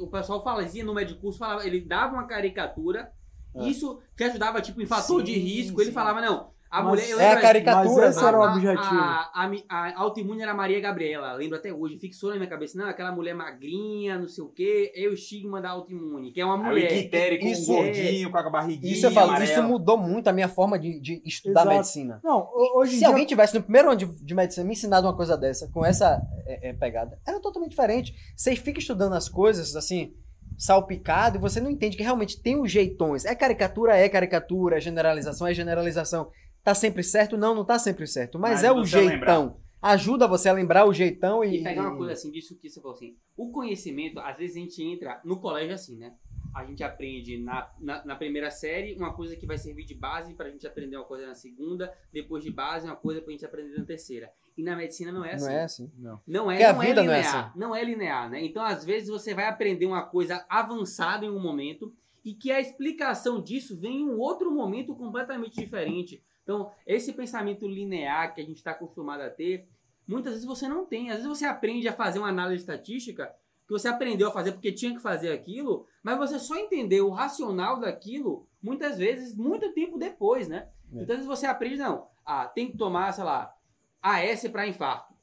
[0.00, 3.12] O pessoal fazia no médico curso, falava, ele dava uma caricatura,
[3.54, 3.68] É.
[3.68, 5.80] isso que ajudava, tipo, em fator Sim, de risco.
[5.80, 5.94] Ele sim.
[5.94, 7.22] falava, não, a Mas mulher...
[7.24, 8.94] é a caricatura, Mas esse era o a- objetivo.
[8.94, 12.48] A, a, a, a autoimune era a Maria Gabriela, lembro até hoje, fixou na minha
[12.48, 16.40] cabeça, não, aquela mulher magrinha, não sei o quê, é o estigma da autoimune, que
[16.40, 16.96] é uma Aí o mulher.
[16.96, 18.92] Ictério com Isso um é- gordinho, com a barriguinha.
[18.94, 19.52] Isso eu falo, amarela.
[19.52, 21.76] isso mudou muito a minha forma de, de estudar Exato.
[21.76, 22.20] medicina.
[22.24, 23.08] Não, ho- hoje Se dia...
[23.08, 26.20] alguém tivesse no primeiro ano de, de medicina me ensinado uma coisa dessa, com essa
[26.46, 28.14] é, é, pegada, era totalmente diferente.
[28.34, 30.14] Você fica estudando as coisas assim,
[30.58, 33.24] salpicado, e você não entende que realmente tem os jeitões.
[33.24, 36.28] É caricatura, é caricatura, é generalização, é generalização.
[36.64, 37.36] Tá sempre certo?
[37.36, 38.38] Não, não tá sempre certo.
[38.38, 39.56] Mas, Mas é o jeitão.
[39.80, 41.60] Ajuda você a lembrar o jeitão e.
[41.60, 44.60] E pegar uma coisa assim, disso que você falou assim, o conhecimento, às vezes a
[44.60, 46.14] gente entra no colégio assim, né?
[46.54, 50.34] A gente aprende na, na, na primeira série uma coisa que vai servir de base
[50.34, 53.76] pra gente aprender uma coisa na segunda, depois de base uma coisa pra gente aprender
[53.76, 54.30] na terceira.
[54.56, 55.46] E na medicina não é assim.
[55.46, 55.92] Não é assim.
[55.98, 56.20] Não.
[56.26, 57.46] Não é, Porque a não vida é não é linear.
[57.46, 57.58] assim.
[57.58, 58.44] Não é linear, né?
[58.44, 62.60] Então, às vezes, você vai aprender uma coisa avançada em um momento e que a
[62.60, 66.22] explicação disso vem em um outro momento completamente diferente.
[66.42, 69.68] Então, esse pensamento linear que a gente está acostumado a ter,
[70.06, 71.10] muitas vezes você não tem.
[71.10, 73.34] Às vezes você aprende a fazer uma análise estatística
[73.66, 77.12] que você aprendeu a fazer porque tinha que fazer aquilo, mas você só entendeu o
[77.12, 80.68] racional daquilo muitas vezes muito tempo depois, né?
[80.92, 81.02] É.
[81.02, 83.54] Então, às vezes você aprende, não, ah, tem que tomar, sei lá,
[84.00, 85.14] AS para infarto.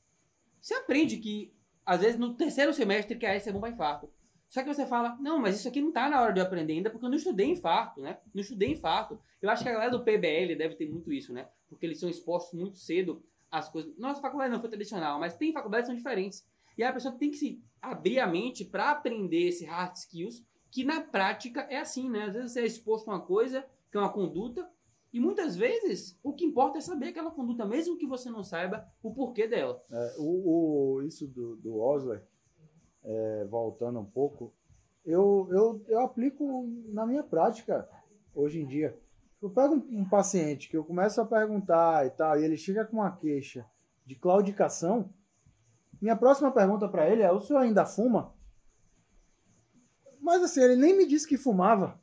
[0.59, 1.53] Você aprende que,
[1.85, 4.09] às vezes, no terceiro semestre que AS é bom para infarto.
[4.49, 6.73] Só que você fala, não, mas isso aqui não tá na hora de eu aprender
[6.73, 8.17] ainda, porque eu não estudei infarto, né?
[8.33, 9.19] Não estudei infarto.
[9.41, 11.47] Eu acho que a galera do PBL deve ter muito isso, né?
[11.69, 13.95] Porque eles são expostos muito cedo às coisas.
[13.97, 16.43] Nossa faculdade não foi tradicional, mas tem faculdades que são diferentes.
[16.77, 20.83] E a pessoa tem que se abrir a mente para aprender esse hard skills, que
[20.83, 22.23] na prática é assim, né?
[22.25, 24.67] Às vezes você é exposto a uma coisa, que é uma conduta,
[25.13, 28.87] e muitas vezes o que importa é saber aquela conduta, mesmo que você não saiba
[29.03, 29.79] o porquê dela.
[29.91, 32.23] É, o, o- isso do, do Osler,
[33.03, 34.53] é, voltando um pouco,
[35.05, 37.87] eu, eu, eu aplico na minha prática
[38.33, 38.97] hoje em dia.
[39.41, 42.85] Eu pego um, um paciente que eu começo a perguntar e tal, e ele chega
[42.85, 43.65] com uma queixa
[44.05, 45.09] de claudicação.
[46.01, 48.33] Minha próxima pergunta para ele é: o senhor ainda fuma?
[50.19, 51.99] Mas assim, ele nem me disse que fumava.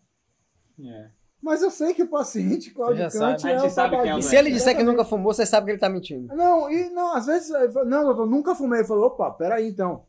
[0.81, 1.11] É.
[1.41, 2.75] Mas eu sei que o paciente sabe.
[2.75, 5.47] claudicante é gente o sabe quem é E se ele disser que nunca fumou, você
[5.47, 6.35] sabe que ele tá mentindo.
[6.35, 7.51] Não, e não, às vezes,
[7.87, 8.81] não, doutor, nunca fumei.
[8.81, 10.07] Ele falou, opa, peraí então.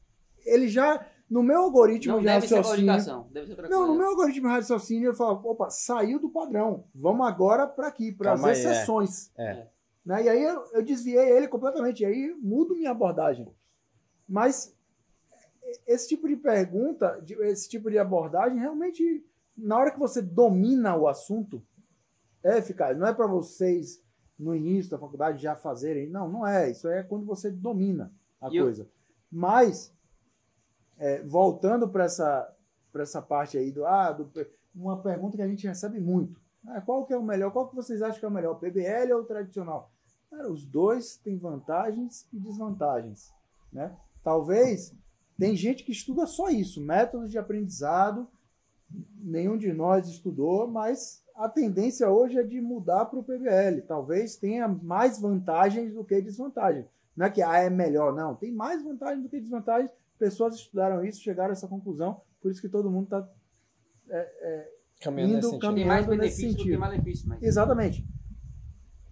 [0.48, 2.88] Ele já No meu algoritmo Não de deve ser raciocínio.
[2.88, 3.28] qualificação.
[3.34, 3.92] Deve ser outra Não, coisa.
[3.92, 6.86] no meu algoritmo de raciocínio eu falo, opa, saiu do padrão.
[6.96, 8.52] Vamos agora para aqui, para as é.
[8.54, 9.30] exceções.
[9.38, 9.68] É.
[10.06, 10.24] Né?
[10.24, 12.02] E aí eu, eu desviei ele completamente.
[12.02, 13.46] E aí mudo minha abordagem.
[14.26, 14.74] Mas
[15.86, 19.26] esse tipo de pergunta, esse tipo de abordagem, realmente,
[19.58, 21.62] na hora que você domina o assunto,
[22.42, 22.98] é eficaz.
[22.98, 24.02] Não é para vocês,
[24.40, 26.08] no início da faculdade, já fazerem.
[26.10, 26.72] Não, não é.
[26.72, 28.88] Isso é quando você domina a E eu- coisa.
[29.30, 29.94] Mas,
[30.98, 32.54] é, voltando para essa,
[32.92, 34.30] pra essa parte aí do, ah, do.
[34.76, 36.40] Uma pergunta que a gente recebe muito.
[36.68, 37.52] Ah, qual que é o melhor?
[37.52, 38.56] Qual que vocês acham que é o melhor?
[38.56, 39.92] PBL ou tradicional?
[40.30, 43.32] Cara, os dois têm vantagens e desvantagens.
[43.72, 43.96] Né?
[44.24, 44.94] Talvez
[45.38, 48.28] tem gente que estuda só isso, métodos de aprendizado.
[49.20, 53.82] Nenhum de nós estudou, mas a tendência hoje é de mudar para o PBL.
[53.88, 56.86] Talvez tenha mais vantagens do que desvantagens.
[57.16, 58.36] Não é que ah, é melhor, não.
[58.36, 59.92] Tem mais vantagens do que desvantagens.
[60.18, 62.22] Pessoas estudaram isso, chegaram a essa conclusão.
[62.42, 63.30] Por isso que todo mundo está
[65.02, 65.76] Caminhando Indo, nesse sentido.
[65.76, 66.80] Tem mais caminhando benefício do que sentido.
[66.80, 67.30] malefício.
[67.30, 67.44] Mas...
[67.44, 68.08] Exatamente.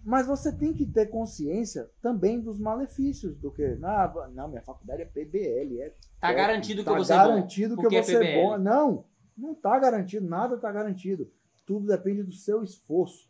[0.04, 3.78] Mas você tem que ter consciência também dos malefícios do que.
[3.82, 5.80] Ah, não, minha faculdade é PBL.
[5.80, 7.18] É, Tá é- garantido que tá eu vou ser bom.
[7.28, 8.58] garantido que vou é bom.
[8.58, 9.04] Não,
[9.36, 11.30] não tá garantido, nada tá garantido.
[11.64, 13.28] Tudo depende do seu esforço.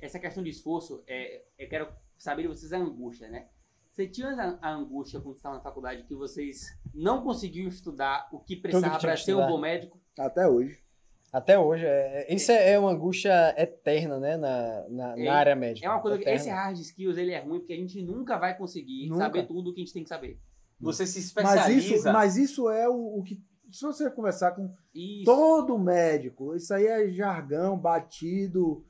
[0.00, 3.48] Essa questão de esforço, é, eu quero saber de vocês a angústia, né?
[3.98, 8.54] Você tinha a, angústia quando estava na faculdade que vocês não conseguiam estudar o que
[8.54, 10.00] precisava que tinha para que ser um bom médico?
[10.16, 10.78] Até hoje.
[11.32, 11.84] Até hoje.
[11.84, 14.36] É, é- isso é, é uma angústia eterna, né?
[14.36, 15.84] Na, na, É- na área médica.
[15.84, 16.40] É uma coisa que Eterna.
[16.40, 19.24] esse hard skills ele é ruim porque a gente nunca vai conseguir Nunca.
[19.24, 20.38] saber tudo o que a gente tem que saber.
[20.80, 21.94] Você se Mas especializa.
[21.96, 23.42] isso, mas isso é o, o que.
[23.72, 25.24] Se você conversar com Isso.
[25.24, 28.86] todo médico, isso aí é jargão, batido.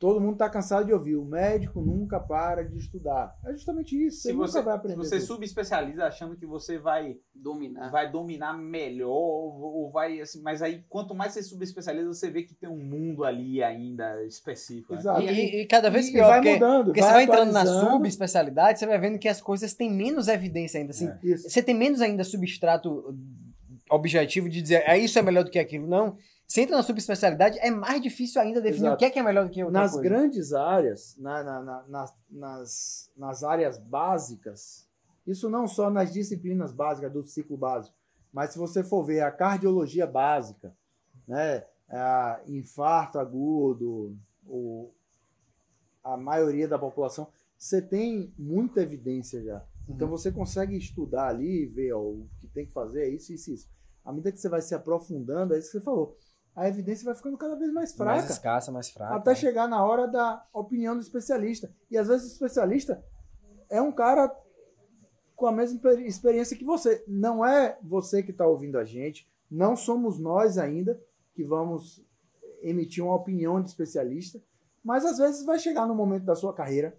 [0.00, 1.14] Todo mundo tá cansado de ouvir.
[1.14, 3.36] O médico nunca para de estudar.
[3.44, 4.22] É justamente isso.
[4.22, 4.96] Você, se nunca você, vai se aprender.
[4.96, 5.26] você tudo.
[5.26, 7.90] subespecializa achando que você vai, Dominar.
[7.90, 12.54] vai dominar melhor, ou, vai assim, mas aí quanto mais você subespecializa, você vê que
[12.54, 14.94] tem um mundo ali ainda específico.
[14.94, 15.00] né?
[15.00, 15.20] Exato.
[15.20, 16.84] E, e- e cada vez E pior, vai porque, mudando.
[16.86, 20.80] porque você vai entrando na subespecialidade, você vai vendo que as coisas têm menos evidência
[20.80, 20.92] ainda.
[20.92, 21.18] Assim, É.
[21.22, 21.50] Isso.
[21.50, 23.14] Você tem menos ainda substrato
[23.90, 25.86] objetivo de dizer é isso é melhor do que aquilo.
[25.86, 26.16] Não.
[26.50, 28.96] Você entra na subespecialidade, é mais difícil ainda definir Exato.
[28.96, 30.08] o que é, que é melhor do que outra Nas coisa.
[30.08, 34.84] grandes áreas, na- na- na- nas, nas, nas áreas básicas,
[35.24, 37.94] isso não só nas disciplinas básicas do ciclo básico,
[38.32, 40.74] mas se você for ver a cardiologia básica,
[41.28, 44.90] né, a infarto agudo, o,
[46.02, 49.64] a maioria da população, você tem muita evidência já.
[49.88, 50.16] Então Uhum.
[50.16, 53.68] você consegue estudar ali ver ó, o que tem que fazer, é isso, isso, isso.
[54.04, 56.16] À medida que você vai se aprofundando, é isso que você falou.
[56.54, 58.12] A evidência vai ficando cada vez mais fraca.
[58.20, 59.14] Mais escassa, mais fraca.
[59.14, 61.70] Até chegar na hora da opinião do especialista.
[61.90, 63.02] E às vezes o especialista
[63.68, 64.30] é um cara
[65.36, 67.02] com a mesma experi- experiência que você.
[67.06, 71.00] Não é você que está ouvindo a gente, não somos nós ainda
[71.34, 72.04] que vamos
[72.62, 74.38] emitir uma opinião de especialista,
[74.84, 76.98] mas às vezes vai chegar no momento da sua carreira.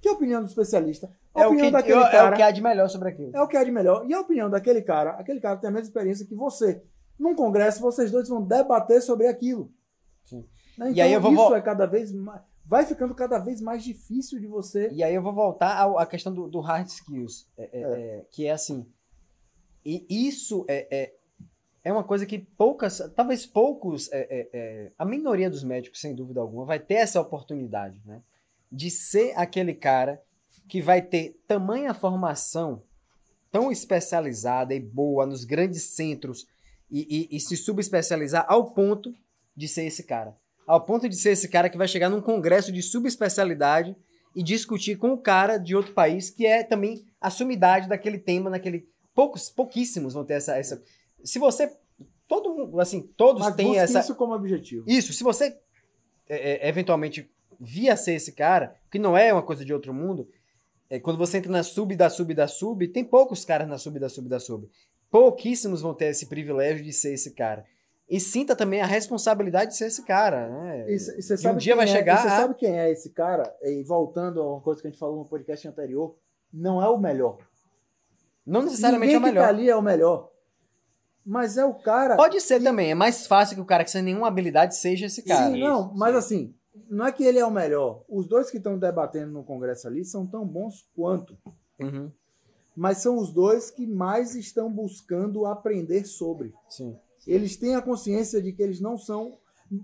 [0.00, 1.08] Que é a opinião do especialista?
[1.32, 3.34] A É o, que, opinião daquele é cara o que há de melhor sobre aquilo.
[3.34, 4.04] é o que é de melhor.
[4.06, 6.82] E a opinião daquele cara, aquele cara tem a mesma experiência que você.
[7.22, 9.70] Num congresso, vocês dois vão debater sobre aquilo.
[10.24, 10.44] Sim.
[10.76, 10.92] Né?
[10.92, 12.40] E aí eu vou isso é cada vez mais.
[12.64, 14.88] Vai ficando cada vez mais difícil de você.
[14.92, 18.46] E aí eu vou voltar à questão do, do hard skills, é- é- é, que
[18.46, 18.86] é assim,
[19.84, 21.14] e isso é, é,
[21.84, 26.14] é uma coisa que poucas, talvez poucos, é, é, é, a minoria dos médicos, sem
[26.14, 28.22] dúvida alguma, vai ter essa oportunidade, né?
[28.70, 30.22] De ser aquele cara
[30.68, 32.82] que vai ter tamanha formação
[33.50, 36.46] tão especializada e boa nos grandes centros
[36.92, 39.12] e, e- e se subespecializar ao ponto
[39.56, 40.36] de ser esse cara.
[40.66, 43.96] Ao ponto de ser esse cara que vai chegar num congresso de subespecialidade
[44.36, 48.48] e discutir com o cara de outro país que é também a sumidade daquele tema,
[48.50, 48.86] naquele.
[49.14, 50.56] Poucos, pouquíssimos vão ter essa.
[50.56, 50.82] essa...
[51.24, 51.70] Se você.
[52.28, 54.00] Todo mundo, assim, todos Mas têm essa.
[54.00, 54.84] isso como objetivo.
[54.88, 55.54] Isso, se você
[56.28, 60.26] é, é, eventualmente via ser esse cara, que não é uma coisa de outro mundo,
[60.88, 63.98] é, quando você entra na sub da sub da sub, tem poucos caras na sub
[63.98, 64.66] da sub da sub.
[65.12, 67.64] Pouquíssimos vão ter esse privilégio de ser esse cara.
[68.08, 70.48] E sinta também a responsabilidade de ser esse cara.
[70.48, 70.90] Né?
[70.92, 73.54] E sabe um dia quem vai é- chegar Você a- sabe quem é esse cara?
[73.62, 76.16] E voltando a uma coisa que a gente falou no podcast anterior,
[76.52, 77.38] não é o melhor.
[78.44, 79.48] Não necessariamente Ninguém é o que tá melhor.
[79.60, 80.30] ali é o melhor.
[81.24, 82.16] Mas é o cara.
[82.16, 85.22] Pode ser também, é mais fácil que o cara que sem nenhuma habilidade seja esse
[85.22, 85.52] cara.
[85.52, 86.18] Sim, não, Isso, mas sim.
[86.18, 86.54] assim,
[86.90, 88.02] não é que ele é o melhor.
[88.08, 91.38] Os dois que estão debatendo no Congresso ali são tão bons quanto.
[91.78, 92.10] Uhum,
[92.76, 96.52] Mas são os dois que mais estão buscando aprender sobre.
[96.68, 96.96] sim.
[97.24, 99.38] Eles têm a consciência de que eles não são.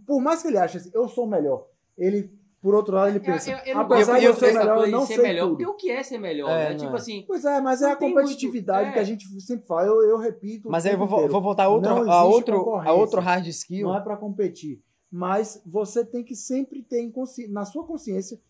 [0.06, 1.66] Por mais que ele ache assim, eu sou melhor.
[1.96, 4.84] Ele por outro lado, ele Eu, pensa, eu, eu não apesar de eu ser melhor,
[4.84, 5.50] eu não sei melhor, tudo.
[5.58, 6.70] porque o que é ser melhor, É, né?
[6.70, 6.96] não Tipo é.
[6.96, 9.04] assim, Pois é, mas é a competitividade muito- que a é.
[9.04, 9.86] gente sempre fala.
[9.86, 10.68] Eu, eu repito.
[10.68, 13.86] Mas aí eu vou, vou voltar a outro, Não a outro, a outro hard skill.
[13.86, 14.82] Não é para competir.
[15.08, 17.08] Mas você tem que sempre ter
[17.48, 18.40] na sua consciência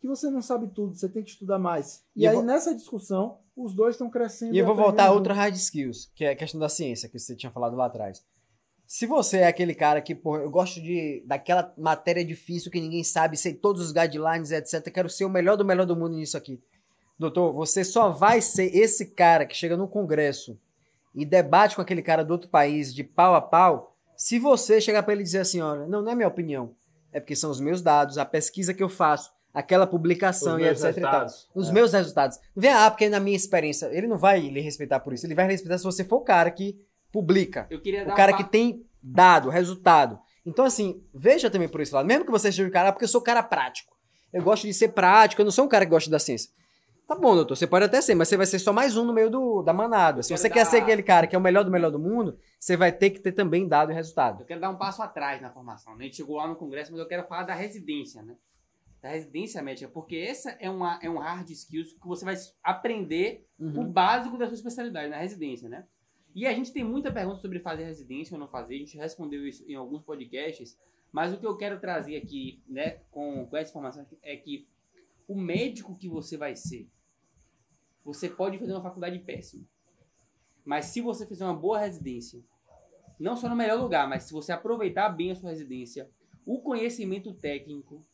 [0.00, 2.02] que você não sabe tudo, você tem que estudar mais.
[2.16, 4.54] E, E eu aí, vou- nessa discussão, os dois estão crescendo.
[4.54, 7.18] E eu vou voltar a outro hard skills, que é a questão da ciência, que
[7.18, 8.22] você tinha falado lá atrás.
[8.86, 13.04] Se você é aquele cara que, pô, eu gosto de daquela matéria difícil que ninguém
[13.04, 16.36] sabe, sei todos os guidelines, etc, quero ser o melhor do melhor do mundo nisso
[16.38, 16.62] aqui.
[17.18, 20.56] Doutor, você só vai ser esse cara que chega no congresso
[21.14, 25.02] e debate com aquele cara do outro país de pau a pau, se você chegar
[25.02, 26.74] pra ele e dizer assim, olha, não, não é minha opinião,
[27.12, 30.64] é porque são os meus dados, a pesquisa que eu faço, aquela publicação Os e
[30.64, 30.92] etc e tal.
[30.94, 31.48] resultados.
[31.54, 31.72] Os É.
[31.72, 32.38] meus resultados.
[32.54, 33.86] Não vem, ah, porque na minha experiência.
[33.92, 35.26] Ele não vai lhe respeitar por isso.
[35.26, 36.78] Ele vai lhe respeitar se você for o cara que
[37.12, 37.66] publica.
[37.70, 40.18] eu queria dar O cara um que tem dado, resultado.
[40.44, 42.06] Então, assim, veja também por esse lado.
[42.06, 43.96] Mesmo que você seja o cara, ah, porque eu sou um cara prático.
[44.32, 46.50] Eu gosto de ser prático, eu não sou um cara que gosta da ciência.
[47.06, 49.14] Tá bom, doutor, você pode até ser, mas você vai ser só mais um no
[49.14, 50.22] meio do, da manada.
[50.22, 51.98] Se quero você quer dar- ser aquele cara que é o melhor do melhor do
[51.98, 54.42] mundo, você vai ter que ter também dado e resultado.
[54.42, 55.94] Eu quero dar um passo atrás na formação.
[55.96, 56.00] né?
[56.00, 58.34] A gente chegou lá no congresso, mas eu quero falar da residência, né?
[59.00, 63.46] Da residência médica, porque essa é, uma, é um hard skills que você vai aprender
[63.58, 63.92] o Uhum.
[63.92, 65.86] básico da sua especialidade na residência, né?
[66.34, 69.46] E a gente tem muita pergunta sobre fazer residência ou não fazer, a gente respondeu
[69.46, 70.76] isso em alguns podcasts,
[71.12, 74.68] mas o que eu quero trazer aqui, né, com, com essa informação é que
[75.26, 76.88] o médico que você vai ser,
[78.04, 79.64] você pode fazer uma faculdade péssima,
[80.64, 82.40] mas se você fizer uma boa residência,
[83.18, 86.08] não só no melhor lugar, mas se você aproveitar bem a sua residência,
[86.46, 88.04] o conhecimento técnico,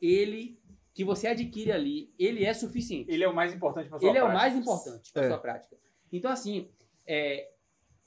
[0.00, 0.58] ele
[0.94, 3.10] que você adquire ali, ele é suficiente.
[3.10, 4.42] Ele é o mais importante para sua Ele é o prática.
[4.48, 5.28] mais importante para É.
[5.28, 5.76] sua prática.
[6.12, 6.68] Então, assim,
[7.06, 7.50] é,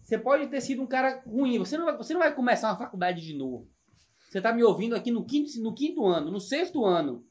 [0.01, 1.57] você pode ter sido um cara ruim.
[1.59, 3.69] Você não, vai, você não vai começar uma faculdade de novo.
[4.29, 7.25] Você está me ouvindo aqui no quinto, no quinto ano, no sexto ano.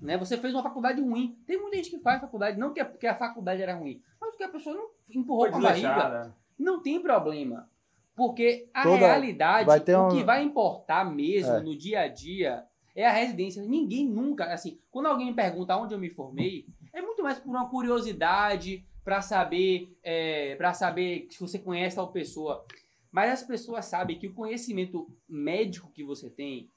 [0.00, 0.16] Né?
[0.18, 1.36] Você fez uma faculdade ruim.
[1.46, 4.30] Tem muita gente que faz faculdade, não que a, porque a faculdade era ruim, mas
[4.30, 6.34] porque a pessoa não empurrou com a barriga.
[6.58, 7.68] Não tem problema.
[8.14, 11.60] Porque a Toda- realidade, vai ter o um- que vai importar mesmo É.
[11.60, 12.64] no dia a dia
[12.96, 13.62] é a residência.
[13.62, 17.50] Ninguém nunca, assim, quando alguém me pergunta onde eu me formei, é muito mais por
[17.50, 22.64] uma curiosidade, para saber, é, para saber se você conhece tal pessoa.
[23.12, 26.68] Mas as pessoas sabem que o conhecimento médico que você tem,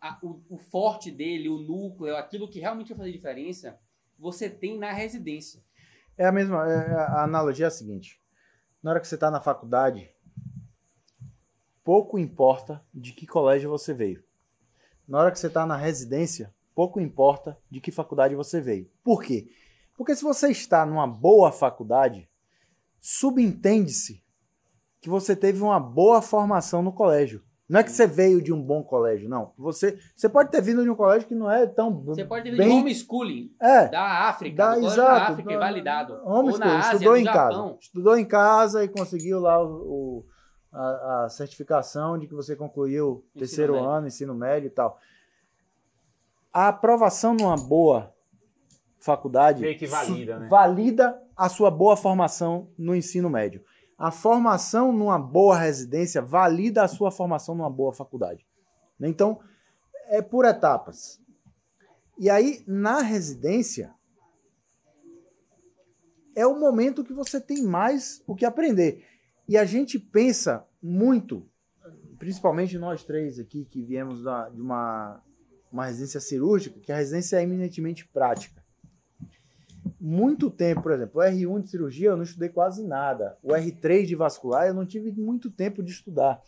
[0.00, 3.78] a- o, o forte dele, o núcleo, aquilo que realmente vai fazer diferença,
[4.18, 5.62] você tem na residência.
[6.18, 6.68] É a mesma.
[6.70, 8.20] é- a analogia é a seguinte:
[8.82, 10.10] na hora que você está na faculdade,
[11.82, 14.22] pouco importa de que colégio você veio.
[15.12, 18.88] Na hora que você está na residência, pouco importa de que faculdade você veio.
[19.04, 19.46] Por quê?
[19.94, 22.26] Porque se você está numa boa faculdade,
[22.98, 24.22] subentende-se
[25.02, 27.42] que você teve uma boa formação no colégio.
[27.68, 29.52] Não é que você veio de um bom colégio, não.
[29.58, 32.56] Você, você pode ter vindo de um colégio que não é tão Você pode ter
[32.56, 32.68] bem...
[32.68, 34.96] de homeschooling É, da África, Da, do exato.
[34.96, 36.14] da África, da- validado.
[36.24, 37.64] Homeschooling, Ásia, estudou em Japão.
[37.68, 37.78] casa.
[37.82, 40.26] Estudou em casa e conseguiu lá o, o-
[40.72, 43.88] a, a certificação de que você concluiu o terceiro médio.
[43.88, 44.98] ano, ensino médio e tal.
[46.52, 48.12] A aprovação numa boa
[48.98, 50.48] faculdade Meio que valida, né?
[50.48, 53.64] valida a sua boa formação no ensino médio.
[53.98, 58.46] A formação numa boa residência valida a sua formação numa boa faculdade.
[59.00, 59.40] Então,
[60.06, 61.20] é por etapas.
[62.18, 63.92] E aí, na residência,
[66.34, 69.04] é o momento que você tem mais o que aprender.
[69.52, 71.46] E a gente pensa muito,
[72.18, 75.20] principalmente nós três aqui que viemos da- de uma,
[75.70, 78.62] uma residência cirúrgica, que a residência é eminentemente prática.
[80.00, 83.36] Muito tempo, por exemplo, o R1 de cirurgia eu não estudei quase nada.
[83.42, 86.40] O R3 de vascular eu não tive muito tempo de estudar.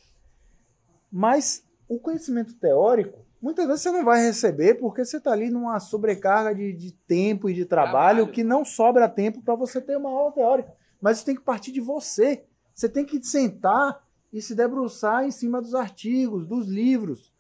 [1.13, 5.79] Mas o conhecimento teórico, muitas vezes você não vai receber porque você está ali numa
[5.79, 8.33] sobrecarga de, de tempo e de trabalho, Trabalho.
[8.33, 10.73] que não sobra tempo para você ter uma aula teórica.
[11.03, 12.45] Mas isso tem que partir de você.
[12.75, 17.33] Você tem que sentar e se debruçar em cima dos artigos, dos livros.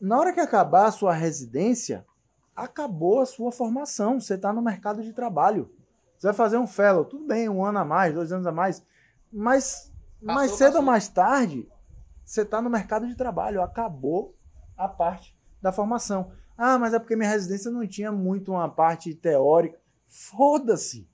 [0.00, 2.04] Na hora que acabar a sua residência,
[2.56, 4.20] acabou a sua formação.
[4.20, 5.70] Você está no mercado de trabalho.
[6.16, 8.82] Você vai fazer um fellow, tudo bem, um ano a mais, dois anos a mais,
[9.30, 9.92] mas
[10.24, 10.80] Passou, mais cedo passou.
[10.80, 11.68] ou mais tarde,
[12.24, 13.60] você está no mercado de trabalho.
[13.60, 14.34] Acabou
[14.76, 16.32] a parte da formação.
[16.56, 19.78] Ah, mas é porque minha residência não tinha muito uma parte teórica.
[20.08, 21.06] Foda-se.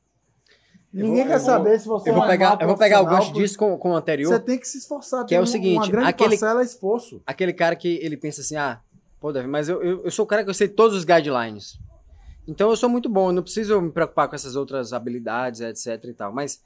[0.92, 3.32] Ninguém vou- quer saber se você Eu vou é pegar, eu vou pegar o gancho
[3.32, 4.28] disso com, com o anterior.
[4.32, 5.24] Você tem que se esforçar.
[5.24, 7.22] Que é o seguinte, uma grande aquele- parcela é esforço.
[7.26, 8.80] aquele cara que ele pensa assim, ah,
[9.20, 11.78] pô, Davi, mas eu, eu, eu sou o cara que eu sei todos os guidelines.
[12.48, 16.04] Então eu sou muito bom, eu não preciso me preocupar com essas outras habilidades, etc
[16.06, 16.32] e tal.
[16.32, 16.60] Mas,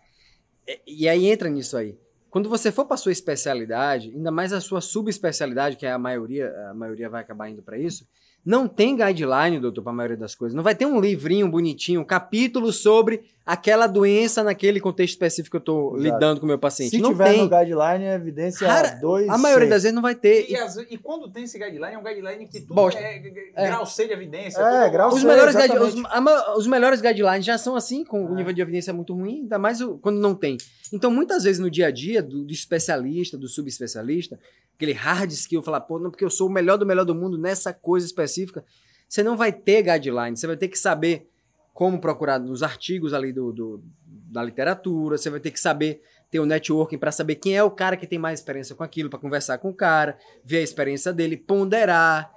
[0.66, 1.98] e, e aí entra nisso aí.
[2.30, 6.50] Quando você for para sua especialidade, ainda mais a sua subespecialidade, que é a maioria,
[6.70, 8.06] a maioria vai acabar indo para isso,
[8.46, 10.54] Não tem guideline, doutor, para a maioria das coisas.
[10.54, 15.56] Não vai ter um livrinho bonitinho, um capítulo sobre aquela doença naquele contexto específico que
[15.56, 16.90] eu estou lidando com o meu paciente.
[16.92, 17.42] Se não tiver tem.
[17.42, 19.28] no guideline, é evidência Cara, 2.
[19.28, 20.50] A maioria das vezes não vai ter.
[20.50, 22.98] E, as- e quando tem esse guideline, é um guideline que tudo Bosta.
[22.98, 23.66] é, é, É.
[23.66, 24.60] grau C de evidência.
[24.62, 26.00] É, grau Os sei, melhores, guide- exatamente.
[26.00, 28.36] os, a os melhores guidelines já são assim, com o É.
[28.36, 30.56] nível de evidência muito ruim, ainda mais o- quando não tem.
[30.92, 34.38] Então, muitas vezes no dia a dia, do, do especialista, do subespecialista,
[34.74, 37.36] aquele hard skill, falar, pô, não, porque eu sou o melhor do melhor do mundo
[37.36, 38.64] nessa coisa específica,
[39.06, 41.28] você não vai ter guideline, você vai ter que saber
[41.74, 46.40] como procurar nos artigos ali do, do- da literatura, você vai ter que saber ter
[46.40, 49.18] o networking para saber quem é o cara que tem mais experiência com aquilo, para
[49.18, 52.32] conversar com o cara, ver a experiência dele, ponderar,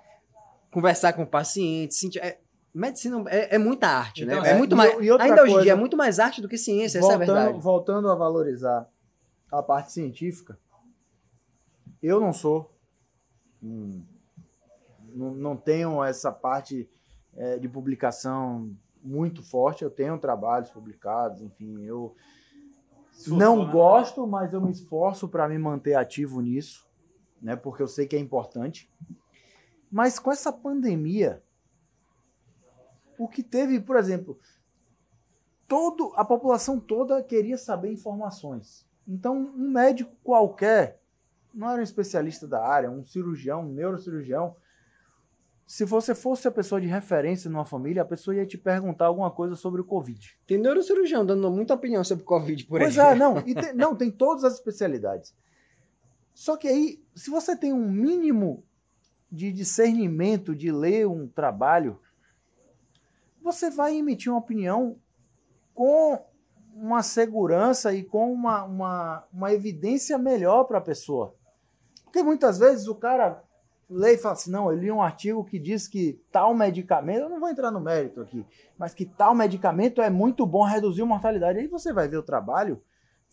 [0.71, 2.19] conversar com o paciente, sentir.
[2.19, 2.39] é-
[2.73, 4.49] medicina é, é muita arte, Então, né?
[4.49, 4.91] É é, muito e- mais.
[4.93, 7.15] e ainda hoje em coisa- dia é muito mais arte do que ciência, essa é
[7.15, 7.59] a voltando, verdade.
[7.63, 8.87] voltando a valorizar
[9.51, 10.57] a parte científica,
[12.03, 12.71] eu não sou.
[13.63, 14.03] hum,
[15.15, 16.87] não, não tenho essa parte
[17.35, 18.69] é, de publicação
[19.03, 19.83] muito forte.
[19.83, 22.15] Eu tenho trabalhos publicados, enfim, eu
[23.27, 23.71] não né?
[23.71, 26.87] gosto, mas eu me esforço para me manter ativo nisso,
[27.41, 27.55] né?
[27.55, 28.91] Porque eu sei que é importante.
[29.91, 31.41] Mas com essa pandemia,
[33.17, 34.39] o que teve, por exemplo,
[35.67, 38.85] todo a população toda queria saber informações.
[39.07, 41.01] Então, um médico qualquer,
[41.53, 44.55] não era um especialista da área, um cirurgião, um neurocirurgião,
[45.67, 49.29] se você fosse a pessoa de referência numa família, a pessoa ia te perguntar alguma
[49.29, 50.39] coisa sobre o Covid.
[50.47, 53.11] Tem neurocirurgião dando muita opinião sobre Covid por Pois aí.
[53.11, 55.35] é, não, e tem, não, tem todas as especialidades.
[56.33, 58.63] Só que aí, se você tem um mínimo
[59.29, 61.99] de discernimento de ler um trabalho,
[63.41, 64.97] você vai emitir uma opinião
[65.73, 66.25] com
[66.73, 71.35] uma segurança e com uma, uma, uma evidência melhor para a pessoa.
[72.05, 73.43] Porque muitas vezes o cara
[73.89, 77.29] lê e fala assim: não, eu li um artigo que diz que tal medicamento, eu
[77.29, 78.45] não vou entrar no mérito aqui,
[78.77, 81.59] mas que tal medicamento é muito bom reduzir a mortalidade.
[81.59, 82.81] Aí você vai ver o trabalho,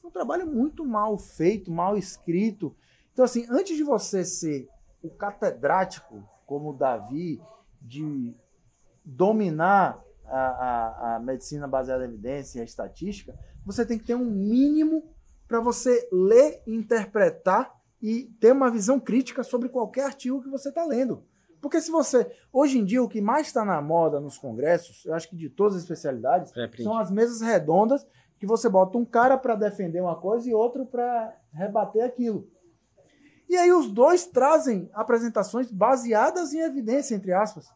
[0.03, 2.77] é um trabalho muito mal feito, mal escrito.
[3.13, 4.69] Então, assim, antes de você ser
[5.03, 7.41] o catedrático, como o Davi,
[7.81, 8.35] de
[9.05, 14.15] dominar a, a, a medicina baseada em evidência e a estatística, você tem que ter
[14.15, 15.15] um mínimo
[15.47, 17.75] para você ler, interpretar
[18.07, 21.25] e ter uma visão crítica sobre qualquer artigo que você está lendo.
[21.63, 22.31] Porque se você.
[22.53, 25.49] Hoje em dia, o que mais está na moda nos congressos, eu acho que de
[25.49, 26.83] todas as especialidades, Pré-print.
[26.85, 28.07] são as mesas redondas
[28.39, 32.47] que você bota um cara para defender uma coisa e outro para rebater aquilo.
[33.49, 37.67] E aí os dois trazem apresentações baseadas em evidência, entre aspas.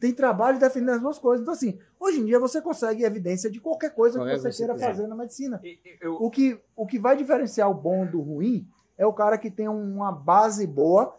[0.00, 1.42] Tem trabalho defendendo as duas coisas.
[1.42, 4.72] Então, assim, hoje em dia você consegue evidência de qualquer coisa Qualquer que você queira
[4.74, 4.90] você quiser.
[4.94, 5.60] fazer na medicina.
[6.00, 8.66] Eu- O que, o que vai diferenciar o bom do ruim
[8.98, 11.18] é o cara que tem uma base boa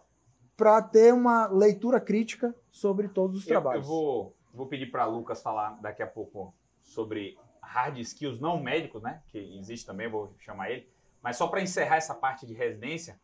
[0.56, 3.88] para ter uma leitura crítica sobre todos os Eu, eu trabalhos.
[3.88, 9.22] vou, vou pedir para Lucas falar daqui a pouco sobre hard skills não médicos, né?
[9.28, 10.88] Que existe também, eu vou chamar ele.
[11.22, 13.20] Mas só para encerrar essa parte de residência,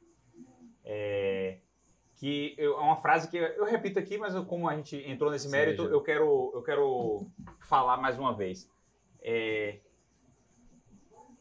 [0.84, 1.58] é,
[2.16, 5.32] que eu- é uma frase que eu repito aqui, mas eu- como a gente entrou
[5.32, 7.28] nesse mérito, eu quero, eu quero
[7.62, 8.70] falar mais uma vez.
[9.22, 9.80] É,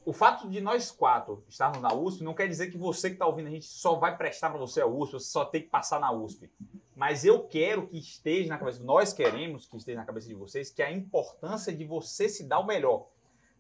[0.05, 3.27] o fato de nós quatro estarmos na USP não quer dizer que você que está
[3.27, 6.01] ouvindo a gente só vai prestar para você a USP, você só tem que passar
[6.01, 6.51] na USP.
[6.97, 10.71] Mas eu quero que esteja na cabeça, nós queremos que esteja na cabeça de vocês,
[10.71, 13.09] que a importância de você se dar o melhor.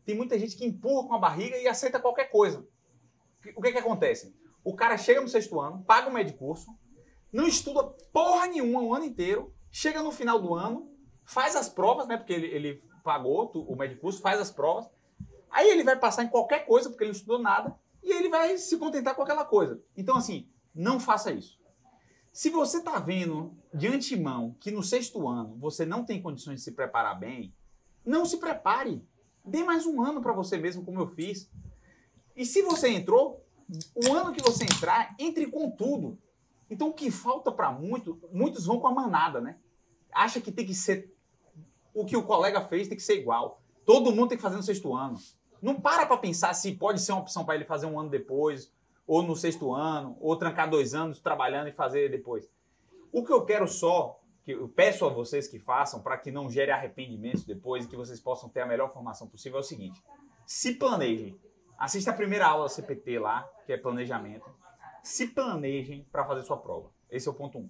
[0.04, 2.66] Tem muita gente que empurra com a barriga e aceita qualquer coisa.
[3.56, 4.34] O que que acontece?
[4.64, 6.70] O cara chega no sexto ano, paga um médio curso,
[7.32, 10.90] não estuda porra nenhuma o ano inteiro, chega no final do ano,
[11.24, 12.16] faz as provas, né?
[12.16, 14.88] Porque ele, ele pagou o médio curso, faz as provas.
[15.52, 18.56] Aí ele vai passar em qualquer coisa, porque ele não estudou nada, e ele vai
[18.56, 19.80] se contentar com aquela coisa.
[19.94, 21.60] Então, assim, não faça isso.
[22.32, 26.62] Se você está vendo de antemão que no sexto ano você não tem condições de
[26.62, 27.54] se preparar bem,
[28.04, 29.06] não se prepare.
[29.44, 31.50] Dê mais um ano para você mesmo, como eu fiz.
[32.34, 33.44] E se você entrou,
[33.94, 36.18] o ano que você entrar, entre com tudo.
[36.70, 39.58] Então, o que falta para muitos, muitos vão com a manada, né?
[40.10, 41.14] Acha que tem que ser
[41.92, 43.60] o que o colega fez, tem que ser igual.
[43.84, 45.18] Todo mundo tem que fazer no sexto ano.
[45.62, 48.72] Não para para pensar se pode ser uma opção para ele fazer um ano depois,
[49.06, 52.50] ou no sexto ano, ou trancar dois anos trabalhando e fazer depois.
[53.12, 56.50] O que eu quero só, que eu peço a vocês que façam, para que não
[56.50, 60.02] gere arrependimentos depois e que vocês possam ter a melhor formação possível, é o seguinte:
[60.44, 61.38] se planejem.
[61.78, 64.48] Assista a primeira aula da CPT lá, que é planejamento.
[65.02, 66.90] Se planejem para fazer sua prova.
[67.10, 67.68] Esse é o ponto um.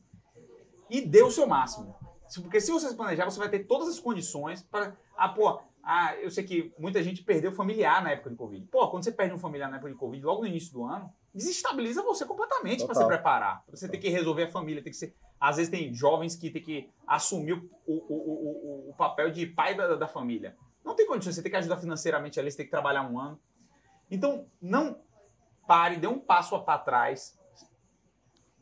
[0.88, 1.96] E dê o seu máximo.
[2.40, 4.96] Porque se você se planejar, você vai ter todas as condições para.
[5.16, 8.66] Ah, pô, Ah, eu sei que muita gente perdeu familiar na época de Covid.
[8.66, 11.12] Pô, quando você perde um familiar na época de Covid, logo no início do ano,
[11.34, 13.64] desestabiliza você completamente para se preparar.
[13.68, 15.16] Você tem que resolver a família, tem que ser.
[15.40, 19.44] Às vezes tem jovens que tem que assumir o, o, o, o, o papel de
[19.44, 20.56] pai da, da família.
[20.84, 23.40] Não tem condições, você tem que ajudar financeiramente ali, você tem que trabalhar um ano.
[24.08, 25.00] Então, não
[25.66, 27.36] pare, dê um passo para trás.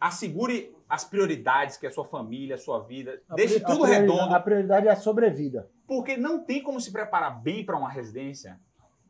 [0.00, 3.22] Assegure as prioridades, que é a sua família, a sua vida.
[3.28, 4.34] A Deixe tudo redondo.
[4.34, 5.68] A prioridade é a sobrevida.
[5.86, 8.58] Porque não tem como se preparar bem para uma residência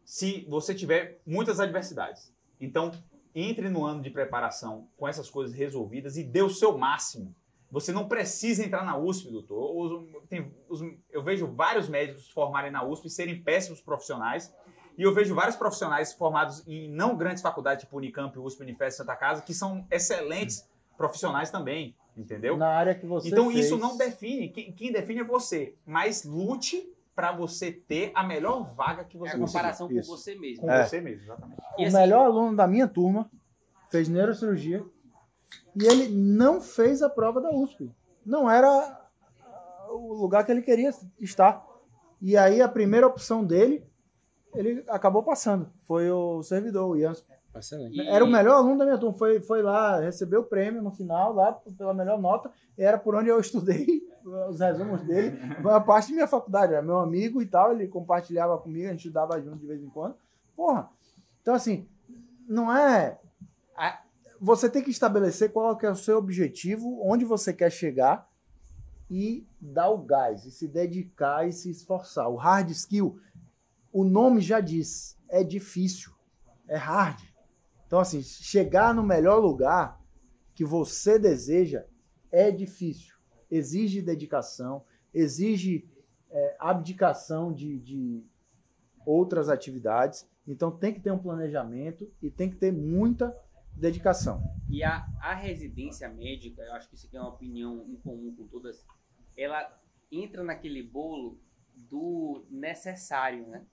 [0.04, 2.34] se você tiver muitas adversidades.
[2.60, 2.90] Então,
[3.34, 7.34] entre no ano de preparação com essas coisas resolvidas e dê o seu máximo.
[7.70, 10.04] Você não precisa entrar na USP, doutor.
[11.10, 14.52] Eu vejo vários médicos formarem na USP e serem péssimos profissionais.
[14.98, 19.14] E eu vejo vários profissionais formados em não grandes faculdades, tipo Unicamp, USP, Unifesp, Santa
[19.14, 20.68] Casa, que são excelentes
[21.04, 22.58] profissionais também, entendeu?
[22.58, 23.64] Na área que você Então fez.
[23.64, 28.62] isso não define, quem, quem define é você, mas lute para você ter a melhor
[28.74, 30.10] vaga que É você a comparação com isso.
[30.14, 30.60] você mesmo.
[30.62, 30.84] com É.
[30.84, 31.62] você mesmo, exatamente.
[31.78, 33.30] E O assim- melhor aluno da minha turma
[33.90, 34.84] fez neurocirurgia
[35.74, 37.90] e ele não fez a prova da USP.
[38.24, 39.00] Não era
[39.90, 41.66] o lugar que ele queria estar.
[42.20, 43.82] E aí a primeira opção dele,
[44.54, 45.70] ele acabou passando.
[45.86, 47.24] Foi o servidor, o Jansson.
[47.54, 47.96] Excelente.
[48.00, 49.16] E- Era o melhor aluno da minha turma.
[49.16, 52.50] Foi, foi lá, recebeu o prêmio no final, lá pela melhor nota.
[52.78, 54.02] E era por onde eu estudei
[54.48, 55.36] os resumos dele.
[55.62, 57.72] Foi a parte da minha faculdade, era meu amigo e tal.
[57.72, 60.14] Ele compartilhava comigo, a gente estudava junto de vez em quando.
[60.56, 60.88] Porra.
[61.42, 61.88] Então, assim,
[62.48, 63.18] não é.
[64.42, 68.26] Você tem que estabelecer qual que é o seu objetivo, onde você quer chegar
[69.10, 72.28] e dar o gás, e se dedicar e se esforçar.
[72.28, 73.18] O hard skill,
[73.92, 76.12] o nome já diz, é difícil,
[76.68, 77.20] é hard.
[77.90, 80.00] Então, assim, chegar no melhor lugar
[80.54, 81.84] que você deseja
[82.30, 83.16] é difícil.
[83.50, 85.92] Exige dedicação, exige
[86.30, 88.24] é, abdicação de, de
[89.04, 90.24] outras atividades.
[90.46, 93.36] Então, tem que ter um planejamento e tem que ter muita
[93.72, 94.40] dedicação.
[94.68, 98.32] E a, a residência médica, eu acho que isso aqui é uma opinião em comum
[98.36, 98.86] com todas,
[99.36, 99.68] ela
[100.12, 101.40] entra naquele bolo
[101.74, 103.66] do necessário, né?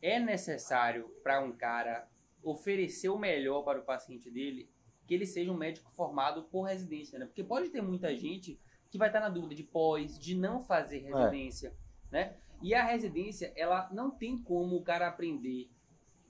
[0.00, 2.06] É necessário para um cara
[2.50, 4.70] oferecer o melhor para o paciente dele
[5.06, 7.26] que ele seja um médico formado por residência, né?
[7.26, 8.58] Porque pode ter muita gente
[8.90, 11.74] que vai estar na dúvida de pós, de não fazer residência,
[12.10, 12.34] né?
[12.62, 15.70] E a residência, ela não tem como o cara aprender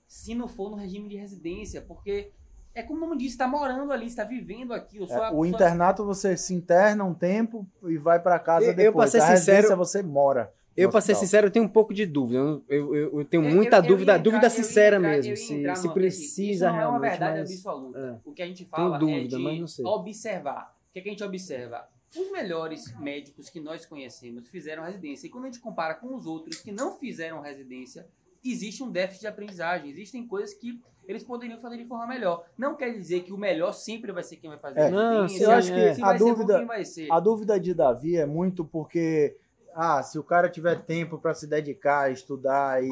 [0.07, 2.33] se não for no regime de residência, porque
[2.75, 5.11] é como o nome diz, está morando ali, está vivendo aquilo.
[5.11, 8.77] É, o sua- internato você se interna um tempo e vai para casa Eu- eu,
[8.77, 9.11] depois.
[9.11, 10.53] pra ser a residência sincero, você mora.
[10.77, 12.39] Eu, pra ser sincero, eu tenho um pouco de dúvida.
[12.39, 12.63] Eu,
[12.95, 15.37] eu, eu- tenho muita eu- dúvida, entrar- dúvida sincera entrar- mesmo.
[15.37, 17.11] Se, se precisa isso não é uma realmente.
[17.11, 17.99] verdade mas- absoluta.
[17.99, 18.21] é.
[18.29, 20.77] O que a gente fala dúvida, é de observar.
[20.91, 21.89] O que, é que a gente observa?
[22.17, 25.27] Os melhores médicos que nós conhecemos fizeram residência.
[25.27, 28.07] E quando a gente compara com os outros que não fizeram residência,
[28.45, 29.91] existe um déficit de aprendizagem.
[29.91, 32.45] Existem coisas que eles poderiam fazer de forma melhor.
[32.57, 34.91] Não quer dizer que o melhor sempre vai ser quem vai fazer É.
[34.91, 35.95] Não, eu acho que é.
[35.95, 37.13] se a vai ser bom, dúvida, quem vai ser.
[37.13, 39.37] a dúvida de Davi é muito porque
[39.77, 42.89] ah, se o cara tiver tempo para se dedicar, estudar e,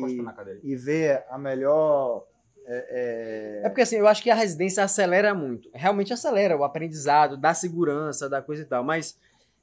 [0.63, 2.25] e ver a melhor
[2.67, 5.69] é, É porque assim, eu acho que a residência acelera muito.
[5.75, 8.83] Realmente acelera o aprendizado, dá segurança, dá coisa e tal.
[8.83, 9.19] Mas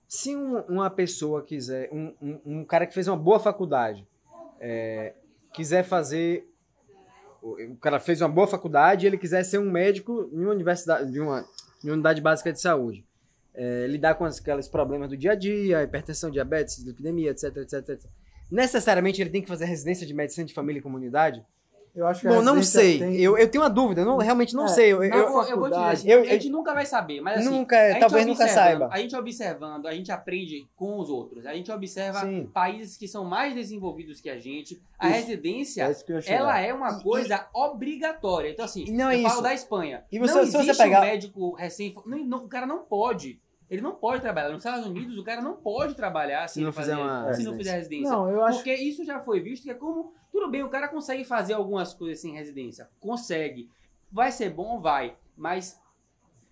[0.08, 4.08] se um- uma pessoa quiser, um, um, um cara que fez uma boa faculdade,
[4.60, 5.14] é,
[5.54, 6.48] quiser fazer.
[7.42, 11.12] O cara fez uma boa faculdade e ele quiser ser um médico em uma universidade,
[11.12, 11.44] de uma,
[11.84, 13.04] em uma unidade básica de saúde.
[13.64, 18.10] É, lidar com aqueles problemas do dia a dia, hipertensão, diabetes, epidemia, etc, etc, etc.
[18.50, 21.46] Necessariamente ele tem que fazer residência de medicina de família e comunidade?
[21.94, 23.00] eu acho que Bom, não sei.
[23.00, 24.94] tem- Eu, eu tenho uma dúvida, não, realmente não É, sei.
[24.94, 26.86] Eu, na eu- Eu, vou- eu vou te dizer, assim, eu- a gente nunca vai
[26.86, 28.88] saber, mas assim, nunca, a gente talvez nunca saiba.
[28.90, 31.46] A gente observando, a gente aprende com os outros.
[31.46, 32.50] A gente observa Sim.
[32.54, 34.82] países que são mais desenvolvidos que a gente.
[34.98, 35.18] A Isso.
[35.18, 36.38] residência, É isso que eu ia chegar.
[36.40, 38.50] ela é uma coisa obrigatória.
[38.50, 39.44] Então, assim, não é eu falo isso.
[39.44, 40.04] da Espanha.
[40.10, 41.94] E você- não se você existe pegar- um médico recém...
[42.06, 43.38] Não, não, o cara não pode.
[43.72, 44.50] Ele não pode trabalhar.
[44.50, 47.10] Nos Estados Unidos, o cara não pode trabalhar se, Se não ele fizer fazer- uma
[47.10, 47.58] se não residência.
[47.58, 48.12] fizer residência.
[48.12, 50.14] Não, eu acho Porque isso já foi visto que é como.
[50.30, 52.90] Tudo bem, o cara consegue fazer algumas coisas sem residência.
[53.00, 53.70] Consegue.
[54.12, 54.80] Vai ser bom?
[54.82, 55.16] Vai.
[55.38, 55.80] Mas.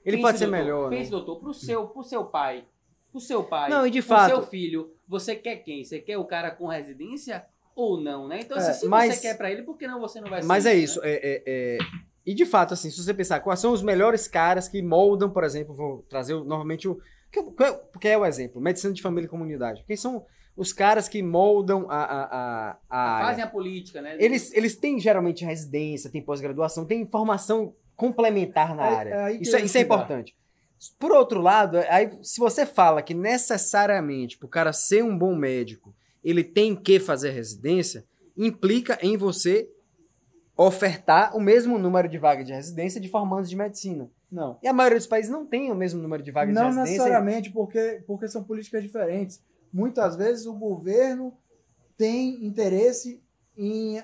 [0.06, 0.98] Ele pense, pode ser doutor, melhor, né?
[0.98, 2.66] Pense, doutor, pro seu, pro seu pai.
[3.12, 3.70] Pro seu pai.
[3.70, 4.94] Não, e de pro fato- seu filho.
[5.08, 5.84] Você quer quem?
[5.84, 7.46] Você quer o cara com residência
[7.76, 8.40] ou não, né?
[8.42, 10.42] Então, assim, É, se mas- você quer pra ele, por que não você não vai
[10.42, 10.80] ser Mas é né?
[10.80, 11.02] isso.
[11.04, 11.78] É, é- é-
[12.26, 15.44] E de fato, assim, se você pensar, quais são os melhores caras que moldam, por
[15.44, 17.00] exemplo, vou trazer o- novamente o.
[17.32, 19.84] que- é o exemplo, medicina de família e comunidade.
[19.88, 20.26] Quem são
[20.58, 23.28] os caras que moldam a, a, a, a área?
[23.28, 24.18] Fazem a política, né?
[24.20, 29.10] Eles, eles têm geralmente residência, têm pós-graduação, têm formação complementar na É- área.
[29.30, 30.36] é isso, é, isso é importante.
[30.98, 35.36] Por outro lado, aí, se você fala que necessariamente para o cara ser um bom
[35.36, 35.94] médico,
[36.24, 38.06] ele tem que fazer residência,
[38.38, 39.70] implica em você
[40.62, 44.10] ofertar o mesmo número de vagas de residência de formandos de medicina.
[44.30, 44.58] Não.
[44.62, 46.92] E a maioria dos países não tem o mesmo número de vagas Não de residência.
[46.98, 49.42] necessariamente, porque, porque são políticas diferentes.
[49.72, 51.34] Muitas vezes o governo
[51.98, 53.22] tem interesse
[53.58, 54.04] em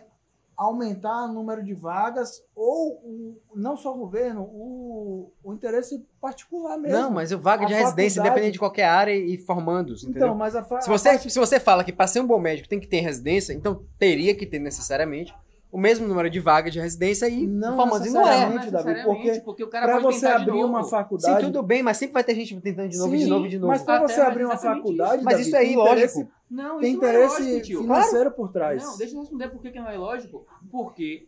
[0.55, 6.77] aumentar o número de vagas, ou o- não só o governo, o, o interesse particular
[6.77, 6.97] mesmo.
[6.97, 10.27] Não, mas o vaga A de residência faculdade- independente de qualquer área e formandos, entendeu?
[10.27, 12.27] Então, mas a, fa- Se a você, parte- se você fala que para ser um
[12.27, 15.35] bom médico tem que ter residência, então teria que ter necessariamente
[15.75, 17.99] o mesmo número de vagas de residência e Não não é.
[17.99, 18.71] necessariamente.
[18.71, 21.45] Davi, necessariamente, porque o cara para pode você abrir uma Sim, faculdade.
[21.45, 23.67] tudo bem, mas sempre vai ter gente tentando de novo, Sim, de novo, de novo.
[23.73, 25.95] Mas para Até, você mas abrir uma faculdade, Mas Davi, isso aí, tem lógico.
[25.95, 28.81] interesse- Não, Tem isso não é lógico, interesse financeiro por trás.
[28.83, 30.47] Não, deixa eu responder por que que não é lógico.
[30.71, 31.27] Porque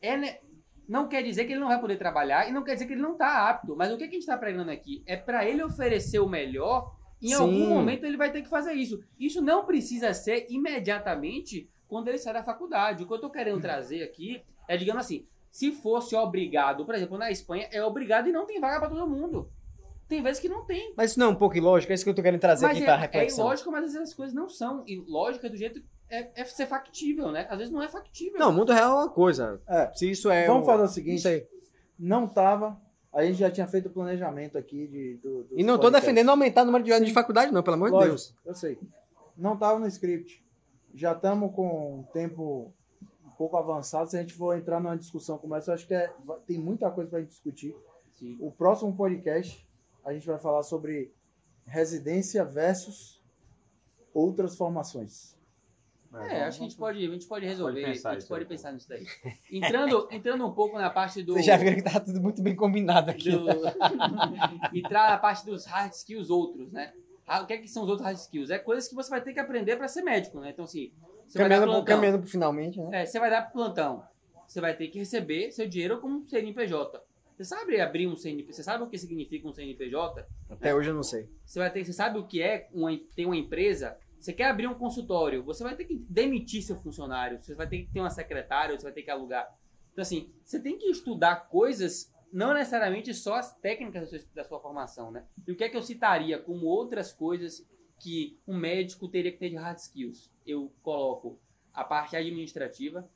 [0.00, 0.36] é, ne-
[0.88, 3.02] não quer dizer que ele não vai poder trabalhar e não quer dizer que ele
[3.02, 3.76] não está apto.
[3.76, 6.94] Mas o que, que a gente está pregando aqui é para ele oferecer o melhor.
[7.20, 7.34] Em Sim.
[7.34, 9.00] algum momento ele vai ter que fazer isso.
[9.18, 13.02] Isso não precisa ser imediatamente quando ele sai da faculdade.
[13.02, 17.16] O que eu estou querendo trazer aqui é, digamos assim, se fosse obrigado, por exemplo,
[17.16, 19.50] na Espanha é obrigado e não tem vaga para todo mundo.
[20.08, 20.92] Tem vezes que não tem.
[20.96, 22.76] Mas isso não é um pouco ilógico, é isso que eu tô querendo trazer Mas
[22.76, 23.44] aqui é, pra é reflexão.
[23.46, 24.84] ilógico, mas às vezes as coisas não são.
[24.86, 27.46] E lógica do jeito é, é ser factível, né?
[27.50, 28.38] Às vezes não é factível.
[28.38, 29.60] Não, o mundo real é uma coisa.
[29.68, 29.90] É.
[29.94, 30.46] Se isso é.
[30.46, 31.46] Vamos o- fazer o seguinte:
[31.98, 32.80] não tava.
[33.12, 36.02] A gente já tinha feito o planejamento aqui de, do, E não tô podcasts.
[36.02, 38.34] defendendo aumentar o número de de faculdade, não, pelo amor de Deus.
[38.44, 38.78] Eu sei.
[39.36, 40.44] Não estava no script.
[40.96, 42.72] Já estamos com um tempo
[43.22, 44.08] um pouco avançado.
[44.08, 46.10] Se a gente for entrar numa discussão como essa, eu acho que é-
[46.46, 47.76] tem muita coisa para a gente discutir.
[48.12, 48.38] Sim.
[48.40, 49.68] O próximo podcast,
[50.02, 51.12] a gente vai falar sobre
[51.66, 53.22] residência versus
[54.14, 55.36] outras formações.
[56.14, 57.84] É, acho que a gente pode, a gente pode resolver.
[57.84, 58.48] pensar a gente pode aí.
[58.48, 59.06] pensar nisso daí.
[59.52, 61.34] Entrando, entrando um pouco na parte do.
[61.34, 63.32] Vocês já viram que tá tudo muito bem combinado aqui.
[63.32, 63.46] do...
[64.72, 66.94] entrar na parte dos hard skills outros, né?
[67.26, 68.50] Ah, O que, é que são os outros hard skills?
[68.50, 70.50] É coisas que você vai ter que aprender para ser médico, né?
[70.50, 70.92] Então, assim,
[71.26, 71.94] você vai dar Caminhando, plantão.
[71.96, 73.02] caminhando finalmente, né?
[73.02, 74.04] É, você vai dar plantão.
[74.46, 77.02] Você vai ter que receber seu dinheiro como um CNPJ.
[77.36, 78.52] Você sabe abrir um CNPJ?
[78.52, 80.26] Você sabe o que significa um CNPJ?
[80.48, 81.28] Até hoje eu não sei.
[81.44, 83.98] Você vai ter, você sabe o que é uma, ter uma empresa?
[84.20, 87.82] Você quer abrir um consultório, você vai ter que demitir seu funcionário, você vai ter
[87.82, 89.46] que ter uma secretária, você vai ter que alugar.
[89.92, 94.44] Então assim, você tem que estudar coisas, não necessariamente só as técnicas da sua, da
[94.44, 95.26] sua formação, né?
[95.46, 97.66] E o que é que eu citaria como outras coisas
[97.98, 100.30] que um médico teria que ter de hard skills?
[100.46, 101.38] Eu coloco
[101.72, 103.08] a parte administrativa,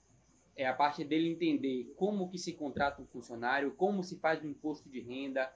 [0.57, 4.47] é a parte dele entender como que se contrata um funcionário, como se faz o
[4.47, 5.51] imposto de renda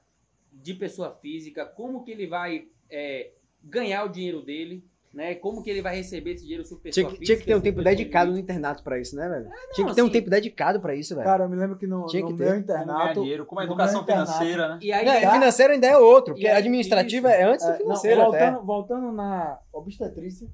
[0.52, 3.32] de pessoa física, como que ele vai é,
[3.62, 4.84] ganhar o dinheiro dele,
[5.14, 5.34] né?
[5.36, 7.82] Como que ele vai receber esse dinheiro pessoa Tinha que, tinha que ter um tempo
[7.82, 9.44] dedicado no internato pra isso, né, velho?
[9.44, 11.24] não, tinha que ter um assim- tempo dedicado pra isso, velho.
[11.26, 12.42] Cara, eu me lembro que no, Tinha que no ter.
[12.44, 13.20] meu ganhar internato.
[13.20, 14.78] dinheiro, como a educação financeira, né?
[14.82, 15.32] E aí, Não, tá?
[15.32, 17.36] financeiro ainda é outro, porque E administrativa isso.
[17.38, 18.50] é antes do É, não, financeiro até.
[18.50, 20.48] voltando, voltando na obstetrícia,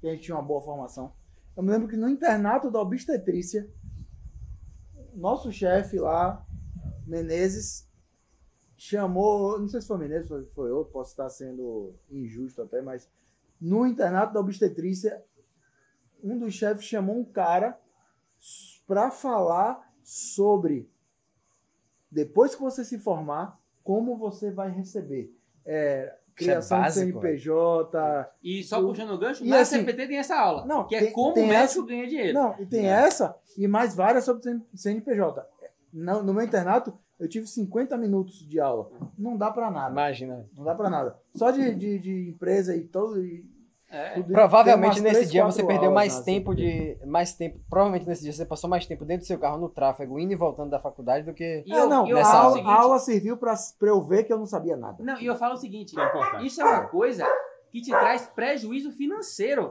[0.00, 1.12] que a gente tinha uma boa formação.
[1.56, 3.68] Eu me lembro que no internato da obstetrícia,
[5.14, 6.44] nosso chefe lá,
[7.06, 7.86] Menezes,
[8.76, 13.08] chamou, não sei se foi Menezes, foi, foi outro, posso estar sendo injusto até, mas
[13.60, 15.22] no internato da obstetrícia,
[16.22, 17.78] um dos chefes chamou um cara
[18.86, 20.88] para falar sobre
[22.10, 25.32] depois que você se formar, como você vai receber.
[25.64, 28.30] É, criação básico, de CNPJ.
[28.42, 31.00] e só puxando o gancho, E na assim- CPT tem essa aula, Não, que é
[31.00, 32.34] tem- como tem o médico essa- ganha dinheiro.
[32.34, 32.90] Não, e tem É.
[32.92, 35.46] essa e mais várias sobre CN- CNPJ.
[35.92, 38.90] No, no meu internato, eu tive 50 minutos de aula.
[39.18, 39.90] Não dá para nada.
[39.90, 40.46] Imagina.
[40.54, 41.18] Não dá para nada.
[41.34, 43.24] Só de, de, de empresa e todo.
[43.24, 43.44] E
[43.90, 44.20] É.
[44.20, 46.98] Provavelmente nesse três, dia você perdeu mais na tempo de.
[47.06, 47.58] Mais tempo.
[47.70, 50.36] Provavelmente nesse dia você passou mais tempo dentro do seu carro no tráfego, indo e
[50.36, 51.64] voltando da faculdade do que.
[51.66, 54.24] E É, eu, não, e eu nessa aula, seguinte, a aula serviu para eu ver
[54.24, 55.02] que eu não sabia nada.
[55.02, 57.26] Não, e eu falo o seguinte, é isso é uma coisa
[57.70, 59.70] que te traz prejuízo financeiro.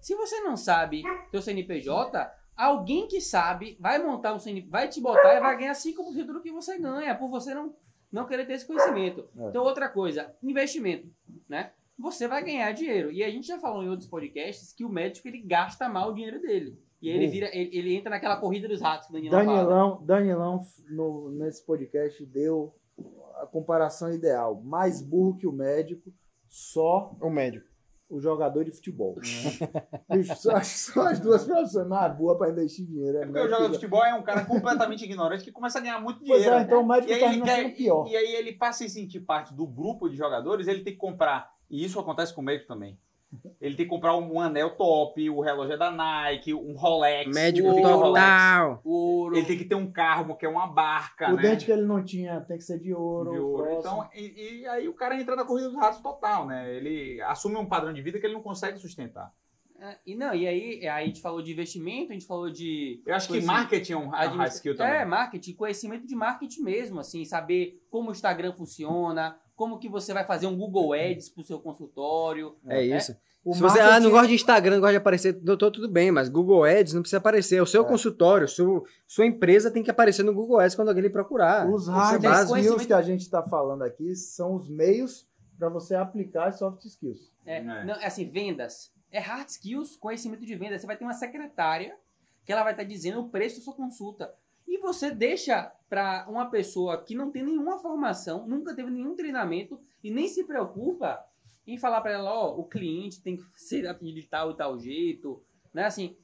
[0.00, 5.00] Se você não sabe teu CNPJ, alguém que sabe vai montar um CNPJ, vai te
[5.00, 7.74] botar e vai ganhar 5% do que você ganha, por você não,
[8.10, 9.28] não querer ter esse conhecimento.
[9.36, 9.48] É.
[9.48, 11.08] Então, outra coisa, investimento,
[11.48, 11.72] né?
[11.98, 13.12] Você vai ganhar dinheiro.
[13.12, 16.14] E a gente já falou em outros podcasts que o médico ele gasta mal o
[16.14, 16.78] dinheiro dele.
[17.00, 19.46] E aí ele vira, ele, ele entra naquela corrida dos ratos que o Danilo fala.
[19.46, 22.74] Danilão, Danilão no, nesse podcast deu
[23.40, 24.60] a comparação ideal.
[24.62, 26.12] Mais burro que o médico,
[26.48, 27.71] só O médico.
[28.12, 29.14] O jogador de futebol.
[30.10, 33.18] Bicho, só, são as duas profissões mais boas para investir dinheiro.
[33.18, 35.98] É porque o jogador de futebol é um cara completamente ignorante que começa a ganhar
[36.00, 36.54] muito Pois dinheiro.
[36.56, 38.06] é, então o médico E tá indo quer, pior.
[38.06, 40.98] e aí ele passa a se sentir parte do grupo de jogadores, ele tem que
[40.98, 41.48] comprar.
[41.70, 42.98] E isso acontece com o médico também.
[43.60, 47.34] Ele tem que comprar um anel top, o relógio é da Nike, um Rolex.
[47.34, 47.98] Médico um Rolex.
[47.98, 48.80] total.
[48.84, 49.36] Ouro.
[49.36, 51.42] Ele tem que ter um carro, que é uma barca, O né?
[51.42, 53.30] dente que ele não tinha tem que ser de ouro.
[53.30, 53.78] de ouro.
[53.78, 56.74] Então, e, e aí o cara entra na corrida dos ratos total, né?
[56.74, 59.32] Ele assume um padrão de vida que ele não consegue sustentar.
[59.82, 63.02] É, e não, e aí, aí a gente falou de investimento, a gente falou de.
[63.04, 64.94] Eu acho que marketing é um hard skill também.
[64.94, 70.12] É, marketing, conhecimento de marketing mesmo, assim, saber como o Instagram funciona, como que você
[70.12, 72.56] vai fazer um Google Ads pro seu consultório.
[72.66, 73.14] É isso.
[73.44, 75.88] O Se você ah, marketing- não gosta de Instagram, não gosta de aparecer, doutor, tudo
[75.88, 77.62] bem, mas Google Ads não precisa aparecer.
[77.62, 77.86] O seu É.
[77.86, 81.68] consultório, seu, sua empresa tem que aparecer no Google Ads quando alguém lhe procurar.
[81.70, 86.52] Os hard skills que a gente está falando aqui são os meios para você aplicar
[86.52, 87.30] soft skills.
[87.46, 87.84] É, É.
[87.84, 88.92] Não, é assim, vendas.
[89.12, 90.80] É hard skills, conhecimento de vendas.
[90.80, 91.94] Você vai ter uma secretária
[92.44, 94.32] que ela vai estar dizendo o preço da sua consulta.
[94.66, 99.80] E você deixa para uma pessoa que não tem nenhuma formação, nunca teve nenhum treinamento
[100.02, 101.22] e nem se preocupa
[101.66, 105.42] em falar para ela, ó, o cliente tem que ser de tal e tal jeito,
[105.72, 105.84] né?
[105.84, 106.16] Assim,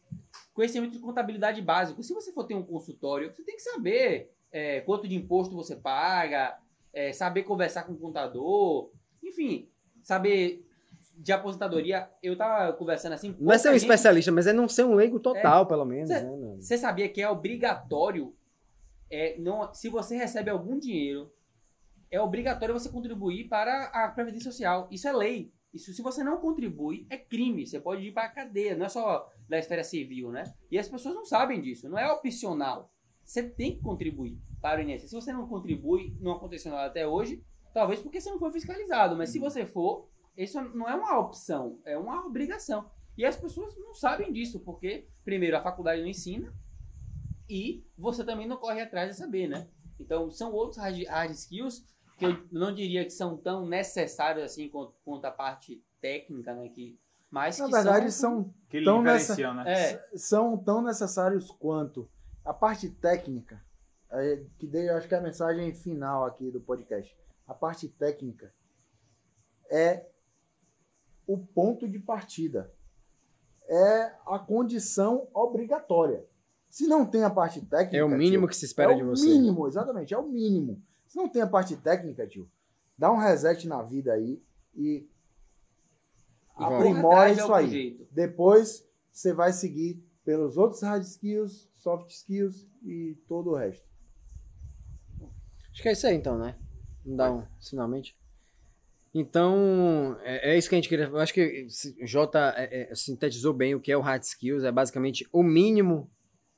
[0.52, 2.02] conhecimento de contabilidade básico.
[2.02, 5.76] Se você for ter um consultório, você tem que saber é, quanto de imposto você
[5.76, 6.58] paga,
[6.92, 8.90] é, saber conversar com o contador,
[9.22, 9.68] enfim,
[10.02, 10.67] saber
[11.18, 12.08] de aposentadoria.
[12.22, 13.34] Eu tava conversando assim.
[13.38, 16.08] Não é ser um gente- especialista, mas é não ser um leigo total, pelo menos.
[16.08, 16.56] Cê- né.
[16.60, 18.34] Você sabia que é obrigatório,
[19.10, 21.32] é, não, se você recebe algum dinheiro,
[22.10, 24.88] é obrigatório você contribuir para a Previdência Social.
[24.90, 25.52] Isso é lei.
[25.74, 27.66] Isso, se você não contribui, é crime.
[27.66, 28.74] Você pode ir para a cadeia.
[28.76, 30.44] Não é só da esfera civil, né?
[30.70, 31.88] E as pessoas não sabem disso.
[31.88, 32.90] Não é opcional.
[33.22, 35.10] Você tem que contribuir para o INSS.
[35.10, 37.42] Se você não contribui, não aconteceu nada até hoje,
[37.74, 39.14] talvez porque você não foi fiscalizado.
[39.14, 40.08] Mas se você for,
[40.44, 42.90] isso não é uma opção, é uma obrigação.
[43.16, 46.52] E as pessoas não sabem disso, porque, primeiro, a faculdade não ensina
[47.48, 49.68] e você também não corre atrás de saber, né?
[49.98, 51.84] Então, são outros hard, hard skills
[52.16, 56.68] que eu não diria que são tão necessários assim quanto, quanto a parte técnica, né?
[56.68, 56.98] Que,
[57.30, 59.64] mas Na que verdade, são, são, Que Então, diferencia, né?
[59.66, 62.08] É, são tão necessários quanto
[62.44, 63.60] a parte técnica,
[64.10, 67.16] é, que dei, acho que é a mensagem final aqui do podcast.
[67.46, 68.52] A parte técnica
[69.70, 70.06] é
[71.28, 72.72] o ponto de partida.
[73.68, 76.26] É a condição obrigatória.
[76.70, 77.96] Se não tem a parte técnica.
[77.98, 79.26] É o mínimo tio, que se espera é de o você.
[79.26, 80.82] mínimo, exatamente, é o mínimo.
[81.06, 82.50] Se não tem a parte técnica, tio,
[82.96, 84.42] dá um reset na vida aí
[84.74, 85.06] e
[86.58, 87.70] e aprimora isso aí.
[87.70, 88.08] jeito.
[88.10, 93.86] Depois você vai seguir pelos outros hard skills, soft skills e todo o resto.
[95.72, 96.58] Acho que é isso aí, então, né?
[97.04, 98.17] Não dá um, finalmente.
[99.14, 101.06] Então, é, é isso que a gente queria.
[101.06, 101.66] Eu acho que
[102.02, 104.64] o Jota é, é, sintetizou bem o que é o hard skills.
[104.64, 106.10] É basicamente o mínimo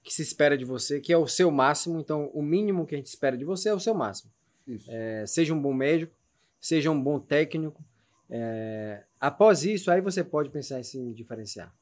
[0.03, 2.01] que se espera de você, que é o seu máximo.
[2.01, 4.30] Então, o mínimo que a gente espera de você é o seu máximo.
[4.66, 4.90] Isso.
[4.90, 6.12] É, seja um bom médico,
[6.61, 7.84] seja um bom técnico.
[8.28, 11.74] É, após isso, aí você pode pensar em se diferenciar.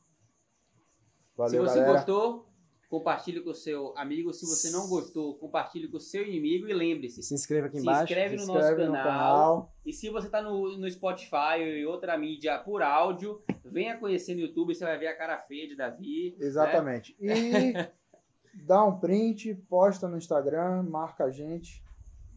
[1.36, 1.92] Valeu, Se você galera.
[1.92, 2.47] gostou,
[2.88, 4.32] compartilhe com o seu amigo.
[4.32, 7.22] Se você não gostou, compartilhe com o seu inimigo e lembre-se.
[7.22, 8.04] Se inscreva aqui Se embaixo.
[8.04, 9.04] inscreve no Se nosso inscreve no canal.
[9.04, 9.74] canal.
[9.84, 14.40] E se você tá no, no Spotify e outra mídia por áudio, venha conhecer no
[14.40, 16.34] YouTube, você vai ver a cara feia de Davi.
[16.38, 16.46] né?
[16.46, 17.14] Exatamente.
[17.20, 17.74] E
[18.66, 21.82] dá um print, posta no Instagram, marca a gente.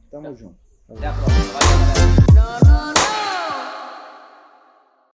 [0.10, 0.60] Tamo junto.
[0.90, 1.54] Até a próxima.
[1.54, 3.31] Valeu, galera.